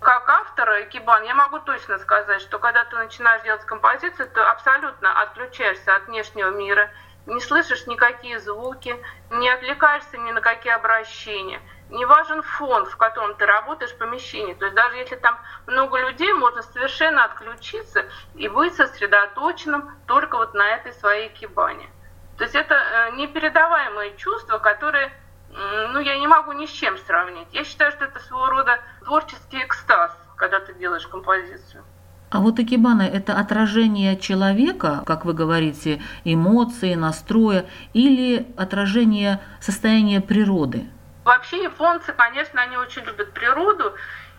Как 0.00 0.26
автор 0.30 0.86
Кибан, 0.86 1.24
я 1.24 1.34
могу 1.34 1.58
точно 1.58 1.98
сказать, 1.98 2.40
что 2.40 2.58
когда 2.58 2.84
ты 2.84 2.96
начинаешь 2.96 3.42
делать 3.42 3.64
композицию, 3.66 4.30
ты 4.30 4.40
абсолютно 4.40 5.20
отключаешься 5.20 5.94
от 5.94 6.06
внешнего 6.06 6.48
мира, 6.48 6.90
не 7.26 7.38
слышишь 7.40 7.86
никакие 7.86 8.40
звуки, 8.40 8.96
не 9.30 9.50
отвлекаешься 9.50 10.16
ни 10.16 10.32
на 10.32 10.40
какие 10.40 10.72
обращения. 10.72 11.60
Не 11.90 12.06
важен 12.06 12.40
фон, 12.40 12.86
в 12.86 12.96
котором 12.96 13.34
ты 13.34 13.44
работаешь 13.44 13.90
в 13.90 13.98
помещении. 13.98 14.54
То 14.54 14.64
есть 14.64 14.74
даже 14.74 14.96
если 14.96 15.16
там 15.16 15.38
много 15.66 15.98
людей, 15.98 16.32
можно 16.32 16.62
совершенно 16.62 17.24
отключиться 17.24 18.06
и 18.34 18.48
быть 18.48 18.74
сосредоточенным 18.76 19.90
только 20.06 20.38
вот 20.38 20.54
на 20.54 20.66
этой 20.76 20.94
своей 20.94 21.28
кибане. 21.28 21.90
То 22.38 22.44
есть 22.44 22.54
это 22.54 22.74
э, 22.74 23.10
непередаваемые 23.16 24.16
чувства, 24.16 24.58
которые 24.58 25.12
ну, 25.52 26.00
я 26.00 26.18
не 26.18 26.26
могу 26.26 26.52
ни 26.52 26.66
с 26.66 26.70
чем 26.70 26.96
сравнить. 26.98 27.48
Я 27.52 27.64
считаю, 27.64 27.90
что 27.92 28.04
это 28.04 28.18
своего 28.20 28.46
рода 28.46 28.78
творческий 29.04 29.62
экстаз, 29.64 30.16
когда 30.36 30.60
ты 30.60 30.74
делаешь 30.74 31.06
композицию. 31.06 31.84
А 32.30 32.38
вот 32.38 32.60
икебана– 32.60 33.02
это 33.12 33.34
отражение 33.34 34.16
человека, 34.16 35.02
как 35.04 35.24
вы 35.24 35.32
говорите, 35.32 36.00
эмоции, 36.22 36.94
настроя, 36.94 37.66
или 37.92 38.46
отражение 38.56 39.40
состояния 39.60 40.20
природы? 40.20 40.88
Вообще 41.24 41.64
японцы, 41.64 42.12
конечно, 42.12 42.62
они 42.62 42.76
очень 42.76 43.02
любят 43.02 43.32
природу, 43.32 43.94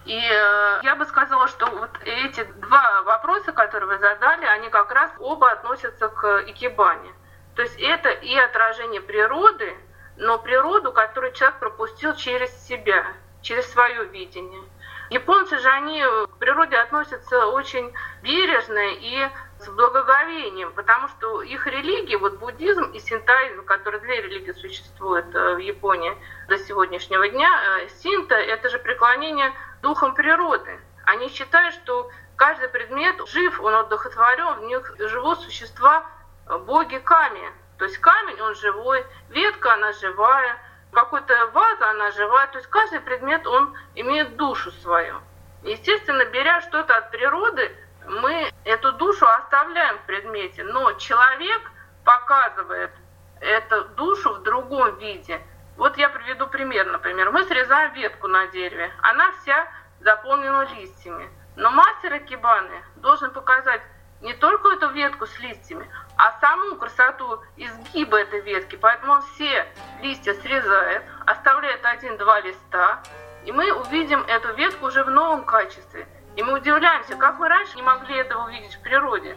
и 0.06 0.18
э, 0.18 0.80
я 0.84 0.96
бы 0.96 1.06
сказала, 1.06 1.48
что 1.48 1.65
вот 1.68 1.91
эти 2.06 2.44
два 2.62 3.03
вопроса, 3.03 3.51
которые 3.51 3.88
вы 3.88 4.00
задали, 4.00 4.46
они 4.46 4.70
как 4.70 4.91
раз 4.91 5.12
оба 5.20 5.51
относятся 5.51 6.08
к 6.08 6.44
икебане. 6.48 7.12
То 7.56 7.62
есть 7.62 7.80
это 7.80 8.10
и 8.10 8.36
отражение 8.36 9.01
природы, 9.01 9.75
но 10.22 10.38
природу, 10.38 10.92
которую 10.92 11.34
человек 11.34 11.60
пропустил 11.60 12.16
через 12.16 12.51
себя, 12.68 13.06
через 13.42 13.70
свое 13.72 14.06
видение. 14.06 14.62
Японцы 15.10 15.58
же, 15.58 15.68
они 15.68 16.01
к 16.01 16.38
природе 16.38 16.78
относятся 16.78 17.48
очень 17.48 17.92
бережно 18.22 18.94
и 18.94 19.28
с 19.60 19.68
благоговением, 19.68 20.72
потому 20.74 21.08
что 21.10 21.42
их 21.42 21.66
религии, 21.66 22.16
вот 22.16 22.38
буддизм 22.38 22.92
и 22.92 23.00
синтоизм, 23.00 23.63
которые 23.66 24.00
две 24.01 24.22
религии 24.22 24.51
существуют 24.54 25.34
э, 25.36 25.56
в 25.56 25.58
Японии 25.58 26.16
до 26.48 26.58
сегодняшнего 26.60 27.28
дня, 27.28 27.50
э, 27.82 27.90
синто– 27.90 28.36
это 28.36 28.70
же 28.70 28.78
преклонение 28.78 29.51
духом 29.82 30.13
природы. 30.13 30.80
Они 31.04 31.30
считают, 31.30 31.74
что 31.74 32.10
каждый 32.36 32.70
предмет 32.70 33.16
жив, 33.28 33.60
он 33.60 33.74
одухотворен, 33.74 34.54
в 34.54 34.63
них 34.66 34.96
живут 35.00 35.42
существа, 35.42 36.06
э, 36.48 36.58
боги 36.60 36.98
Ками. 36.98 37.51
То 37.82 37.86
есть 37.86 37.98
камень, 37.98 38.40
он 38.40 38.54
живой, 38.54 39.04
ветка, 39.30 39.74
она 39.74 39.92
живая– 39.94 40.56
какой-то 40.92 41.48
ваза, 41.48 41.90
она 41.90 42.12
живая. 42.12 42.46
То 42.48 42.60
есть 42.60 42.70
каждый 42.70 43.00
предмет, 43.00 43.48
он 43.48 43.76
имеет 43.96 44.36
душу 44.36 44.70
свою. 44.70 45.16
Естественно, 45.64 46.24
беря 46.26 46.62
что-то 46.62 46.96
от 46.96 47.10
природы, 47.10 47.76
мы 48.06 48.52
эту 48.66 48.92
душу 48.94 49.26
оставляем 49.28 49.98
в 49.98 50.02
предмете, 50.04 50.64
но 50.64 50.94
человек 50.94 51.72
показывает 52.04 52.92
эту 53.40 53.86
душу 53.96 54.34
в 54.34 54.44
другом 54.44 55.00
виде. 55.00 55.42
Вот 55.76 55.98
я 55.98 56.10
приведу 56.10 56.46
пример, 56.46 56.86
например. 56.86 57.32
Мы 57.32 57.46
срезаем 57.46 57.94
ветку 57.94 58.28
на 58.28 58.46
дереве, 58.46 58.92
она 59.02 59.32
вся 59.42 59.68
заполнена 60.02 60.68
листьями. 60.76 61.32
Но 61.56 61.72
мастер 61.72 62.14
Акибаны 62.14 62.84
должен 62.98 63.32
показать 63.32 63.82
не 64.22 64.34
только 64.34 64.70
эту 64.70 64.90
ветку 64.90 65.25
с 65.25 65.40
листьями, 65.40 65.90
а 66.16 66.40
саму 66.40 66.75
красоту 66.75 67.42
изгиба 67.58 68.20
этой 68.20 68.42
ветки. 68.42 68.75
Поэтому 68.75 69.13
он 69.13 69.22
все 69.34 69.66
листья 70.01 70.34
срезает, 70.36 71.04
оставляет 71.25 71.84
один-два 71.84 72.40
листа, 72.42 73.01
и 73.46 73.51
мы 73.51 73.72
увидим 73.72 74.24
эту 74.28 74.54
ветку 74.54 74.88
уже 74.88 75.04
в 75.04 75.10
новом 75.10 75.44
качестве. 75.44 76.08
И 76.36 76.44
мы 76.44 76.54
удивляемся, 76.54 77.16
как 77.16 77.40
мы 77.40 77.50
раньше 77.50 77.75
не 77.75 77.82
могли 77.82 78.16
этого 78.18 78.46
увидеть 78.46 78.75
в 78.75 78.82
природе. 78.82 79.36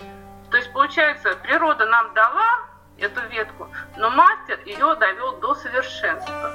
То 0.50 0.58
есть, 0.58 0.72
получается, 0.72 1.34
природа 1.42 1.86
нам 1.86 2.12
дала 2.14 2.60
эту 2.98 3.20
ветку, 3.28 3.68
но 3.96 4.10
мастер 4.10 4.60
ее 4.64 4.94
довел 4.94 5.36
до 5.38 5.54
совершенства. 5.54 6.52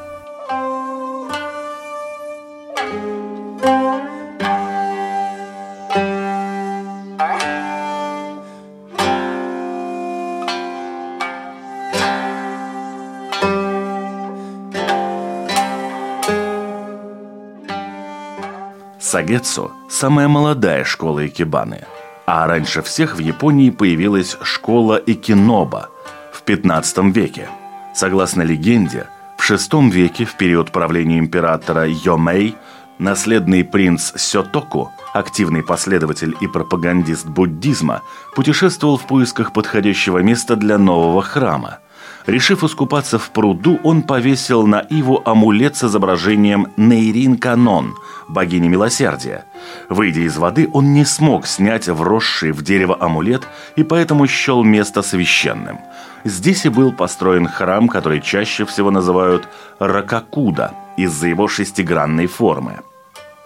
Сагетсу– 19.09 19.71
самая 19.89 20.27
молодая 20.27 20.83
школа 20.83 21.25
икебаны, 21.25 21.81
а 22.27 22.45
раньше 22.45 22.83
всех 22.83 23.15
в 23.15 23.19
Японии 23.19 23.71
появилась 23.71 24.37
школа 24.43 25.01
икиноба 25.03 25.89
в 26.31 26.43
15 26.43 27.15
веке. 27.15 27.49
Согласно 27.95 28.43
легенде, 28.43 29.07
в 29.35 29.49
VI 29.49 29.89
веке, 29.89 30.25
в 30.25 30.35
период 30.35 30.71
правления 30.71 31.17
императора 31.17 31.87
Йомей, 31.87 32.55
наследный 32.99 33.63
принц 33.63 34.13
Сётоку, 34.15 34.91
активный 35.11 35.63
последователь 35.63 36.35
и 36.39 36.45
пропагандист 36.45 37.25
буддизма, 37.25 38.03
путешествовал 38.35 38.97
в 38.97 39.07
поисках 39.07 39.53
подходящего 39.53 40.19
места 40.19 40.55
для 40.55 40.77
нового 40.77 41.23
храма– 41.23 41.79
Решив 42.25 42.63
искупаться 42.63 43.17
в 43.17 43.31
пруду, 43.31 43.79
он 43.83 44.03
повесил 44.03 44.67
на 44.67 44.79
Иву 44.79 45.21
амулет 45.25 45.77
с 45.77 45.85
изображением 45.85 46.67
Нейрин 46.77 47.37
Канон, 47.37 47.95
богини 48.27 48.67
милосердия. 48.67 49.45
Выйдя 49.89 50.21
из 50.21 50.37
воды, 50.37 50.69
он 50.73 50.93
не 50.93 51.05
смог 51.05 51.47
снять 51.47 51.87
вросший 51.87 52.51
в 52.51 52.61
дерево 52.61 52.97
амулет 52.99 53.47
и 53.75 53.83
поэтому 53.83 54.27
счел 54.27 54.63
место 54.63 55.01
священным. 55.01 55.79
Здесь 56.25 56.65
и 56.65 56.69
был 56.69 56.91
построен 56.91 57.47
храм, 57.47 57.87
который 57.87 58.21
чаще 58.21 58.65
всего 58.65 58.91
называют 58.91 59.47
Ракакуда 59.79 60.73
из-за 60.97 61.27
его 61.27 61.47
шестигранной 61.47 62.27
формы. 62.27 62.79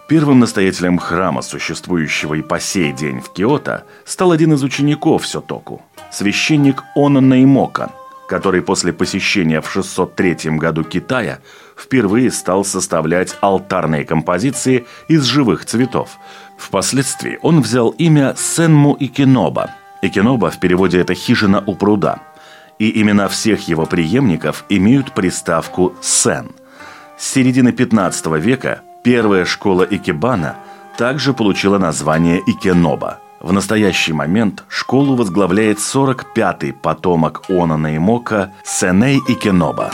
Первым 0.08 0.40
настоятелем 0.40 0.98
храма, 0.98 1.40
существующего 1.40 2.34
и 2.34 2.42
по 2.42 2.60
сей 2.60 2.92
день 2.92 3.20
в 3.20 3.32
Киото, 3.32 3.84
стал 4.04 4.32
один 4.32 4.52
из 4.52 4.62
учеников 4.62 5.26
Сётоку– 5.26 5.80
священник 6.10 6.82
Оно 6.94 7.20
Неймока– 7.20 7.90
который 8.28 8.62
после 8.62 8.92
посещения 8.92 9.60
в 9.60 9.70
603 9.70 10.50
году 10.58 10.84
Китая 10.84 11.40
впервые 11.76 12.30
стал 12.30 12.64
составлять 12.64 13.36
алтарные 13.40 14.04
композиции 14.04 14.86
из 15.08 15.24
живых 15.24 15.64
цветов. 15.64 16.18
Впоследствии 16.58 17.38
он 17.42 17.60
взял 17.60 17.90
имя 17.90 18.34
Сенму 18.36 18.96
Икиноба. 18.98 19.70
Икиноба 20.02 20.50
в 20.50 20.60
переводе 20.60 21.00
это 21.00 21.14
«хижина 21.14 21.62
у 21.66 21.74
пруда». 21.74 22.20
И 22.78 23.00
имена 23.00 23.28
всех 23.28 23.68
его 23.68 23.86
преемников 23.86 24.64
имеют 24.68 25.12
приставку 25.12 25.94
«сен». 26.00 26.50
С 27.16 27.30
середины 27.30 27.72
15 27.72 28.26
века 28.38 28.82
первая 29.04 29.44
школа 29.44 29.86
Икебана 29.88 30.56
также 30.98 31.32
получила 31.32 31.78
название 31.78 32.40
Икеноба– 32.46 33.20
в 33.44 33.52
настоящий 33.52 34.14
момент 34.14 34.64
школу 34.68 35.16
возглавляет 35.16 35.76
45-й 35.76 36.72
потомок 36.72 37.42
Онана 37.50 37.94
и 37.94 37.98
Мока 37.98 38.54
Сеней 38.64 39.20
Икеноба. 39.28 39.92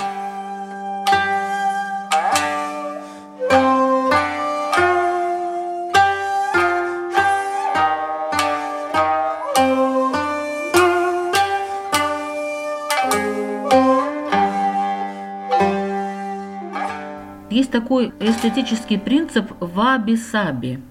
Есть 17.51 17.73
такой 17.73 18.13
эстетический 18.21 18.97
принцип 18.97 19.51
ваби-саби– 19.59 20.79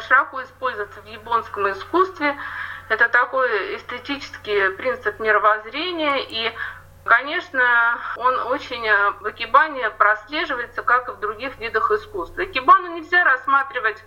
широко 0.00 0.42
используется 0.42 1.00
в 1.00 1.06
японском 1.06 1.70
искусстве. 1.70 2.36
Это 2.88 3.08
такой 3.08 3.76
эстетический 3.76 4.70
принцип 4.70 5.20
мировоззрения, 5.20 6.24
и, 6.28 6.52
конечно, 7.04 7.98
он 8.16 8.38
очень 8.48 8.82
в 9.20 9.30
экибане 9.30 9.90
прослеживается, 9.90 10.82
как 10.82 11.08
и 11.08 11.12
в 11.12 11.20
других 11.20 11.58
видах 11.58 11.90
искусства. 11.92 12.44
Экибану 12.44 12.96
нельзя 12.96 13.22
рассматривать 13.24 14.02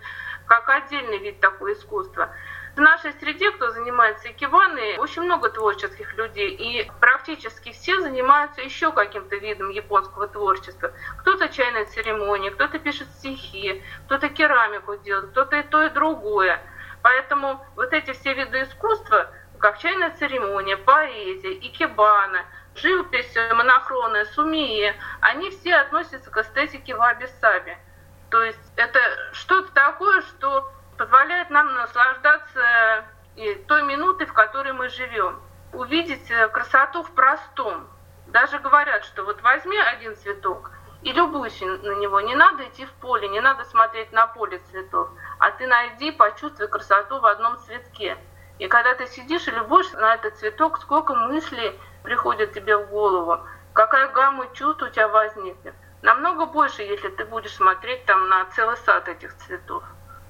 как 0.46 0.68
отдельный 0.68 1.18
вид 1.18 1.40
такого 1.40 1.72
искусства. 1.72 2.30
В 2.76 2.80
нашей 2.80 3.12
среде, 3.20 3.52
кто 3.52 3.70
занимается 3.70 4.32
икебаной, 4.32 4.96
очень 4.98 5.22
много 5.22 5.48
творческих 5.48 6.12
людей, 6.14 6.50
и 6.50 6.90
практически 7.00 7.70
все 7.70 8.00
занимаются 8.00 8.62
еще 8.62 8.90
каким-то 8.90 9.36
видом 9.36 9.70
японского 9.70 10.26
творчества. 10.26 10.92
Кто-то 11.20 11.48
чайная 11.50 11.84
церемония, 11.86 12.50
кто-то 12.50 12.80
пишет 12.80 13.06
стихи, 13.18 13.80
кто-то 14.06 14.28
керамику 14.28 14.96
делает, 14.96 15.30
кто-то 15.30 15.56
и 15.56 15.62
то, 15.62 15.84
и 15.84 15.90
другое. 15.90 16.60
Поэтому 17.02 17.64
вот 17.76 17.92
эти 17.92 18.10
все 18.12 18.34
виды 18.34 18.62
искусства, 18.62 19.30
как 19.60 19.78
чайная 19.78 20.10
церемония, 20.18 20.76
поэзия, 20.76 21.52
икебана, 21.52 22.44
живопись 22.74 23.36
монохронная, 23.52 24.24
сумия, 24.24 24.96
они 25.20 25.50
все 25.50 25.76
относятся 25.76 26.28
к 26.28 26.38
эстетике 26.38 26.96
ваби-саби. 26.96 27.76
То 28.30 28.42
есть 28.42 28.72
это 28.74 28.98
что-то 29.32 29.72
такое, 29.74 30.22
что 30.22 30.72
позволяет 30.96 31.50
нам 31.50 31.72
наслаждаться 31.74 32.33
и 33.36 33.54
той 33.66 33.82
минутой, 33.82 34.26
в 34.26 34.32
которой 34.32 34.72
мы 34.72 34.88
живем. 34.88 35.40
увидеть 35.72 36.30
э, 36.30 36.48
красоту 36.48 37.02
в 37.02 37.10
простом. 37.12 37.88
Даже 38.28 38.58
говорят, 38.60 39.04
что 39.04 39.24
вот 39.24 39.42
возьми 39.42 39.76
один 39.76 40.16
цветок 40.16 40.70
и 41.02 41.12
любуйся 41.12 41.66
на 41.66 41.96
него. 41.96 42.20
Не 42.20 42.34
надо 42.34 42.64
идти 42.64 42.86
в 42.86 42.92
поле, 42.92 43.28
не 43.28 43.40
надо 43.40 43.64
смотреть 43.64 44.12
на 44.12 44.26
поле 44.26 44.58
цветов, 44.70 45.08
а 45.38 45.50
ты 45.50 45.66
найди, 45.66 46.10
почувствуй 46.12 46.68
красоту 46.68 47.20
в 47.20 47.26
одном 47.26 47.58
цветке. 47.58 48.16
И 48.58 48.68
когда 48.68 48.94
ты 48.94 49.06
сидишь 49.06 49.46
и 49.48 49.50
любуешься 49.50 49.98
на 49.98 50.14
этот 50.14 50.36
цветок, 50.38 50.80
сколько 50.80 51.14
мыслей 51.14 51.78
приходит 52.02 52.52
тебе 52.52 52.76
в 52.76 52.88
голову, 52.88 53.40
какая 53.72 54.08
гамма 54.08 54.46
чувств 54.54 54.82
у 54.82 54.88
тебя 54.88 55.08
возникнет. 55.08 55.74
Намного 56.02 56.46
больше, 56.46 56.82
если 56.82 57.08
ты 57.08 57.24
будешь 57.24 57.54
смотреть 57.54 58.04
там 58.04 58.28
на 58.28 58.44
целый 58.46 58.76
сад 58.78 59.08
этих 59.08 59.36
цветов. 59.38 59.82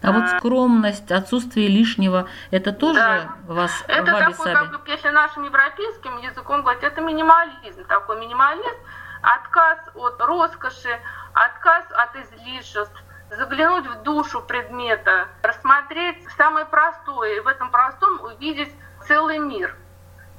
А 0.04 0.12
вот 0.12 0.28
скромность, 0.38 1.10
отсутствие 1.10 1.68
лишнего, 1.68 2.28
это 2.50 2.72
тоже 2.72 2.98
да. 2.98 3.36
вас 3.46 3.84
Это 3.88 4.12
такой, 4.12 4.52
как 4.52 4.70
бы, 4.70 4.80
если 4.86 5.08
нашим 5.08 5.44
европейским 5.44 6.18
языком 6.18 6.62
говорить, 6.62 6.82
это 6.82 7.00
минимализм, 7.00 7.84
такой 7.86 8.20
минимализм, 8.20 8.76
отказ 9.22 9.78
от 9.94 10.20
роскоши, 10.20 11.00
отказ 11.32 11.84
от 11.92 12.16
излишеств, 12.16 13.02
заглянуть 13.30 13.86
в 13.86 14.02
душу 14.02 14.42
предмета, 14.42 15.28
рассмотреть 15.42 16.22
самое 16.36 16.66
простое, 16.66 17.36
и 17.36 17.40
в 17.40 17.48
этом 17.48 17.70
простом 17.70 18.20
увидеть 18.20 18.72
целый 19.06 19.38
мир. 19.38 19.74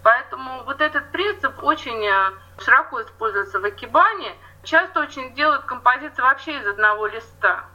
Поэтому 0.04 0.64
вот 0.66 0.82
этот 0.82 1.12
принцип 1.12 1.64
очень 1.64 2.06
э, 2.06 2.32
широко 2.64 3.02
используется 3.02 3.60
в 3.60 3.66
Акибане. 3.66 4.36
Часто 4.64 5.00
очень 5.00 5.34
делают 5.34 5.66
композиции 5.66 6.22
вообще 6.22 6.60
из 6.60 6.68
одного 6.68 7.08
листа. 7.08 7.66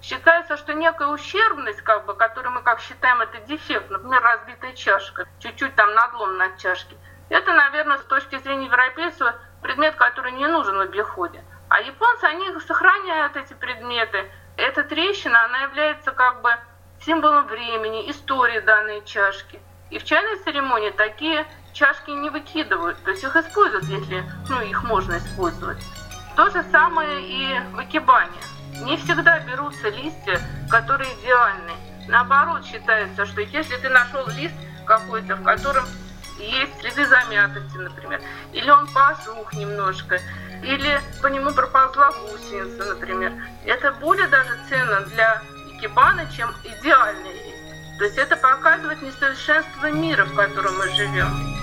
Считается, 0.00 0.56
что 0.56 0.74
некая 0.74 1.08
ущербность, 1.08 1.82
как 1.82 2.06
бы, 2.06 2.14
которую 2.14 2.52
мы 2.52 2.62
как 2.62 2.80
считаем, 2.80 3.20
это 3.20 3.38
дефект, 3.40 3.90
например, 3.90 4.22
разбитая 4.22 4.72
чашка, 4.74 5.26
чуть-чуть 5.40 5.74
там 5.74 5.92
надлом 5.94 6.36
на 6.36 6.56
чашке. 6.56 6.96
Это, 7.28 7.52
наверное, 7.52 7.98
с 7.98 8.04
точки 8.04 8.38
зрения 8.38 8.66
европейцев 8.66 9.34
предмет, 9.62 9.96
который 9.96 10.32
не 10.32 10.46
нужен 10.46 10.76
в 10.76 10.80
обиходе. 10.80 11.42
А 11.68 11.80
японцы, 11.80 12.24
они 12.24 12.58
сохраняют 12.60 13.36
эти 13.36 13.52
предметы. 13.54 14.30
Эта 14.56 14.82
трещина, 14.84 15.44
она 15.44 15.62
является 15.62 16.12
как 16.12 16.40
бы 16.42 16.50
символом 17.04 17.46
времени, 17.46 18.10
истории 18.10 18.60
данной 18.60 19.04
чашки. 19.04 19.60
И 19.90 19.98
в 19.98 20.04
чайной 20.04 20.36
церемонии 20.44 20.90
такие 20.90 21.46
чашки 21.72 22.10
не 22.10 22.30
выкидывают, 22.30 23.02
то 23.04 23.10
есть 23.10 23.24
их 23.24 23.34
используют, 23.36 23.84
если 23.84 24.24
ну, 24.48 24.60
их 24.60 24.82
можно 24.84 25.18
использовать. 25.18 25.78
То 26.36 26.50
же 26.50 26.62
самое 26.70 27.22
и 27.22 27.58
в 27.72 27.82
экибане. 27.82 28.38
Не 28.82 28.96
всегда 28.96 29.40
берутся 29.40 29.88
листья, 29.88 30.40
которые 30.70 31.12
идеальны. 31.20 31.72
Наоборот, 32.06 32.64
считается, 32.64 33.26
что 33.26 33.40
если 33.40 33.76
ты 33.76 33.88
нашел 33.88 34.26
лист 34.28 34.54
какой-то, 34.86 35.36
в 35.36 35.42
котором 35.42 35.84
есть 36.38 36.80
следы 36.80 37.06
замятости, 37.06 37.76
например, 37.76 38.20
или 38.52 38.70
он 38.70 38.86
посух 38.88 39.52
немножко, 39.52 40.20
или 40.62 41.00
по 41.20 41.26
нему 41.26 41.52
проползла 41.52 42.10
гусеница, 42.12 42.84
например, 42.84 43.32
это 43.64 43.92
более 43.92 44.28
даже 44.28 44.56
ценно 44.68 45.00
для 45.00 45.42
икебана, 45.70 46.26
чем 46.34 46.50
идеальный 46.64 47.32
лист. 47.32 47.98
То 47.98 48.04
есть 48.04 48.16
это 48.16 48.36
показывает 48.36 49.02
несовершенство 49.02 49.90
мира, 49.90 50.24
в 50.24 50.34
котором 50.34 50.78
мы 50.78 50.88
живем. 50.94 51.57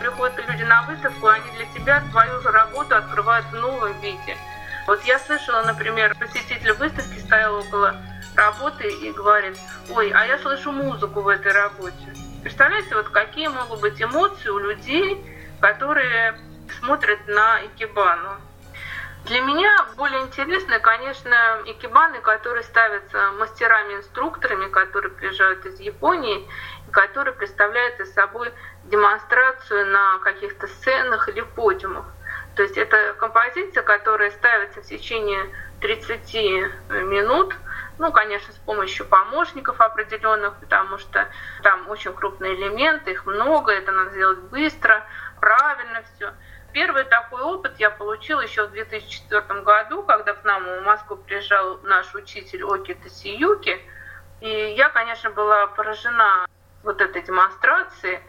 Приходят 0.00 0.36
люди 0.48 0.62
на 0.62 0.82
выставку, 0.82 1.28
они 1.28 1.50
для 1.52 1.66
тебя 1.66 2.02
твою 2.10 2.40
же 2.40 2.50
работу 2.50 2.96
открывают 2.96 3.46
в 3.46 3.54
новом 3.54 4.00
виде. 4.00 4.36
Вот 4.86 5.02
я 5.04 5.18
слышала, 5.18 5.62
например, 5.62 6.16
посетитель 6.18 6.72
выставки 6.72 7.18
стоял 7.20 7.54
около 7.54 7.94
работы 8.34 8.88
и 8.88 9.12
говорит, 9.12 9.58
ой, 9.90 10.10
а 10.10 10.24
я 10.24 10.38
слышу 10.38 10.72
музыку 10.72 11.20
в 11.20 11.28
этой 11.28 11.52
работе. 11.52 12.14
Представляете, 12.42 12.96
вот 12.96 13.10
какие 13.10 13.48
могут 13.48 13.80
быть 13.80 14.02
эмоции 14.02 14.48
у 14.48 14.58
людей, 14.58 15.22
которые 15.60 16.38
смотрят 16.78 17.20
на 17.28 17.60
икебану. 17.66 18.40
Для 19.26 19.42
меня 19.42 19.86
более 19.96 20.22
интересны, 20.22 20.80
конечно, 20.80 21.60
икебаны, 21.66 22.20
которые 22.22 22.64
ставятся 22.64 23.32
мастерами-инструкторами, 23.32 24.70
которые 24.70 25.12
приезжают 25.12 25.66
из 25.66 25.78
Японии, 25.78 26.48
которые 26.90 27.34
представляют 27.34 28.00
из 28.00 28.12
собой 28.14 28.50
демонстрацию 28.90 29.86
на 29.86 30.18
каких-то 30.18 30.66
сценах 30.66 31.28
или 31.28 31.40
подиумах. 31.40 32.06
То 32.56 32.62
есть 32.62 32.76
это 32.76 33.14
композиция, 33.18 33.82
которая 33.82 34.30
ставится 34.30 34.82
в 34.82 34.86
течение 34.86 35.46
30 35.80 36.34
минут, 36.90 37.54
ну, 37.98 38.12
конечно, 38.12 38.52
с 38.52 38.56
помощью 38.56 39.06
помощников 39.06 39.80
определенных, 39.80 40.56
потому 40.58 40.98
что 40.98 41.28
там 41.62 41.88
очень 41.88 42.12
крупные 42.12 42.54
элементы, 42.54 43.12
их 43.12 43.26
много, 43.26 43.72
это 43.72 43.92
надо 43.92 44.10
сделать 44.10 44.38
быстро, 44.38 45.04
правильно 45.40 46.02
все. 46.14 46.32
Первый 46.72 47.04
такой 47.04 47.42
опыт 47.42 47.78
я 47.78 47.90
получила 47.90 48.40
еще 48.40 48.66
в 48.66 48.70
2004 48.70 49.60
году, 49.62 50.02
когда 50.02 50.34
к 50.34 50.44
нам 50.44 50.64
в 50.64 50.82
Москву 50.82 51.16
приезжал 51.16 51.78
наш 51.82 52.14
учитель 52.14 52.62
Оки 52.64 52.94
Тасиюки. 52.94 53.80
И 54.40 54.74
я, 54.76 54.88
конечно, 54.90 55.30
была 55.30 55.66
поражена 55.68 56.46
вот 56.82 57.00
этой 57.00 57.22
демонстрацией. 57.22 58.20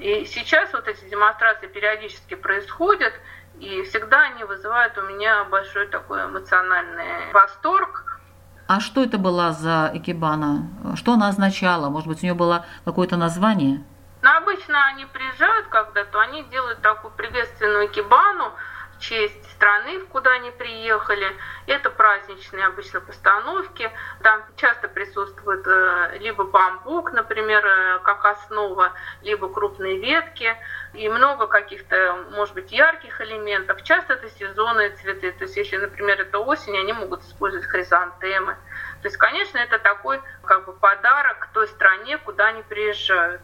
И 0.00 0.24
сейчас 0.24 0.72
вот 0.72 0.88
эти 0.88 1.04
демонстрации 1.10 1.66
периодически 1.66 2.34
происходят, 2.34 3.12
и 3.58 3.82
всегда 3.82 4.22
они 4.22 4.44
вызывают 4.44 4.96
у 4.96 5.02
меня 5.02 5.44
большой 5.44 5.88
такой 5.88 6.24
эмоциональный 6.24 7.30
восторг. 7.34 8.18
А 8.66 8.80
что 8.80 9.04
это 9.04 9.18
была 9.18 9.52
за 9.52 9.90
экибана? 9.92 10.70
Что 10.96 11.12
она 11.12 11.28
означала? 11.28 11.90
Может 11.90 12.08
быть, 12.08 12.22
у 12.22 12.24
нее 12.24 12.34
было 12.34 12.64
какое-то 12.86 13.18
название? 13.18 13.84
Но 14.22 14.36
обычно 14.36 14.82
они 14.86 15.04
приезжают 15.04 15.66
когда-то, 15.66 16.18
они 16.22 16.44
делают 16.44 16.80
такую 16.80 17.12
приветственную 17.12 17.86
экибану, 17.86 18.52
честь 19.00 19.50
страны, 19.52 20.00
куда 20.06 20.30
они 20.32 20.50
приехали. 20.52 21.26
Это 21.66 21.90
праздничные 21.90 22.66
обычно 22.66 23.00
постановки. 23.00 23.90
Там 24.22 24.44
часто 24.56 24.88
присутствует 24.88 25.66
э, 25.66 26.18
либо 26.20 26.44
бамбук, 26.44 27.12
например, 27.12 27.64
э, 27.66 27.98
как 28.04 28.24
основа, 28.24 28.92
либо 29.22 29.52
крупные 29.52 29.98
ветки. 29.98 30.56
И 30.94 31.08
много 31.08 31.46
каких-то, 31.46 32.26
может 32.32 32.54
быть, 32.54 32.70
ярких 32.70 33.20
элементов. 33.20 33.82
Часто 33.82 34.14
это 34.14 34.28
сезонные 34.30 34.90
цветы. 34.90 35.32
То 35.32 35.44
есть, 35.44 35.56
если, 35.56 35.78
например, 35.78 36.20
это 36.20 36.38
осень, 36.38 36.76
они 36.76 36.92
могут 36.92 37.22
использовать 37.22 37.66
хризантемы. 37.66 38.54
То 39.02 39.08
есть, 39.08 39.16
конечно, 39.16 39.58
это 39.58 39.78
такой 39.78 40.20
как 40.44 40.66
бы 40.66 40.72
подарок 40.72 41.48
той 41.52 41.66
стране, 41.68 42.18
куда 42.18 42.48
они 42.48 42.62
приезжают. 42.62 43.40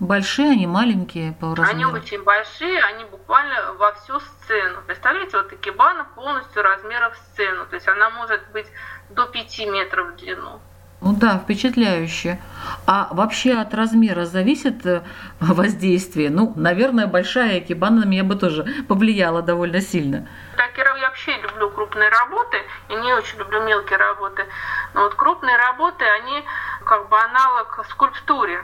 Большие 0.00 0.52
они, 0.52 0.66
маленькие 0.66 1.32
по 1.32 1.54
размеру? 1.54 1.70
Они 1.70 1.84
очень 1.84 2.22
большие, 2.22 2.82
они 2.82 3.04
буквально 3.04 3.74
во 3.74 3.92
всю 3.92 4.18
сцену. 4.18 4.80
Представляете, 4.86 5.36
вот 5.36 5.52
икебана 5.52 6.06
полностью 6.14 6.62
размеров 6.62 7.14
сцену. 7.32 7.66
То 7.66 7.74
есть 7.76 7.86
она 7.86 8.08
может 8.10 8.40
быть 8.52 8.66
до 9.10 9.26
5 9.26 9.58
метров 9.66 10.12
в 10.12 10.16
длину. 10.16 10.60
Ну 11.02 11.14
да, 11.14 11.38
впечатляюще. 11.38 12.38
А 12.86 13.08
вообще 13.10 13.54
от 13.54 13.74
размера 13.74 14.24
зависит 14.24 14.84
э, 14.86 15.02
воздействие? 15.40 16.30
Ну, 16.30 16.52
наверное, 16.56 17.06
большая 17.06 17.58
экибана 17.58 18.00
на 18.00 18.04
меня 18.06 18.24
бы 18.24 18.36
тоже 18.36 18.64
повлияла 18.88 19.42
довольно 19.42 19.80
сильно. 19.82 20.26
Так, 20.56 20.76
я 20.78 20.84
вообще 21.10 21.36
люблю 21.42 21.70
крупные 21.70 22.08
работы 22.08 22.56
и 22.88 22.94
не 22.94 23.12
очень 23.12 23.38
люблю 23.38 23.62
мелкие 23.64 23.98
работы. 23.98 24.46
Но 24.94 25.02
вот 25.02 25.14
крупные 25.16 25.56
работы, 25.56 26.04
они 26.04 26.44
как 26.84 27.08
бы 27.08 27.18
аналог 27.18 27.84
скульптуре. 27.90 28.62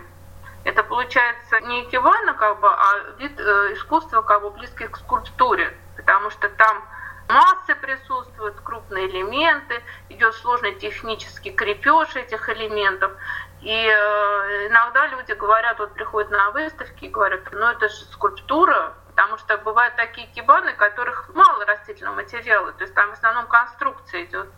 Это 0.66 0.82
получается 0.82 1.60
не 1.60 1.84
икебана, 1.84 2.34
как 2.34 2.58
бы, 2.58 2.66
а 2.66 2.98
вид 3.18 3.38
э, 3.38 3.72
искусства 3.74 4.22
как 4.22 4.42
бы 4.42 4.50
близкий 4.50 4.88
к 4.88 4.96
скульптуре, 4.96 5.72
потому 5.96 6.28
что 6.30 6.48
там 6.48 6.82
массы 7.28 7.76
присутствуют, 7.76 8.60
крупные 8.62 9.06
элементы, 9.06 9.80
идет 10.08 10.34
сложный 10.34 10.74
технический 10.74 11.52
крепеж 11.52 12.16
этих 12.16 12.48
элементов. 12.48 13.12
И 13.60 13.70
э, 13.70 14.66
иногда 14.66 15.06
люди 15.06 15.34
говорят, 15.34 15.78
вот 15.78 15.94
приходят 15.94 16.32
на 16.32 16.50
выставки 16.50 17.04
и 17.04 17.10
говорят, 17.10 17.42
ну 17.52 17.66
это 17.68 17.88
же 17.88 18.04
скульптура, 18.06 18.94
потому 19.10 19.38
что 19.38 19.58
бывают 19.58 19.94
такие 19.94 20.26
кибаны, 20.32 20.72
которых 20.72 21.32
мало 21.32 21.64
растительного 21.64 22.16
материала, 22.16 22.72
то 22.72 22.82
есть 22.82 22.92
там 22.92 23.10
в 23.10 23.12
основном 23.12 23.46
конструкция 23.46 24.24
идет. 24.24 24.48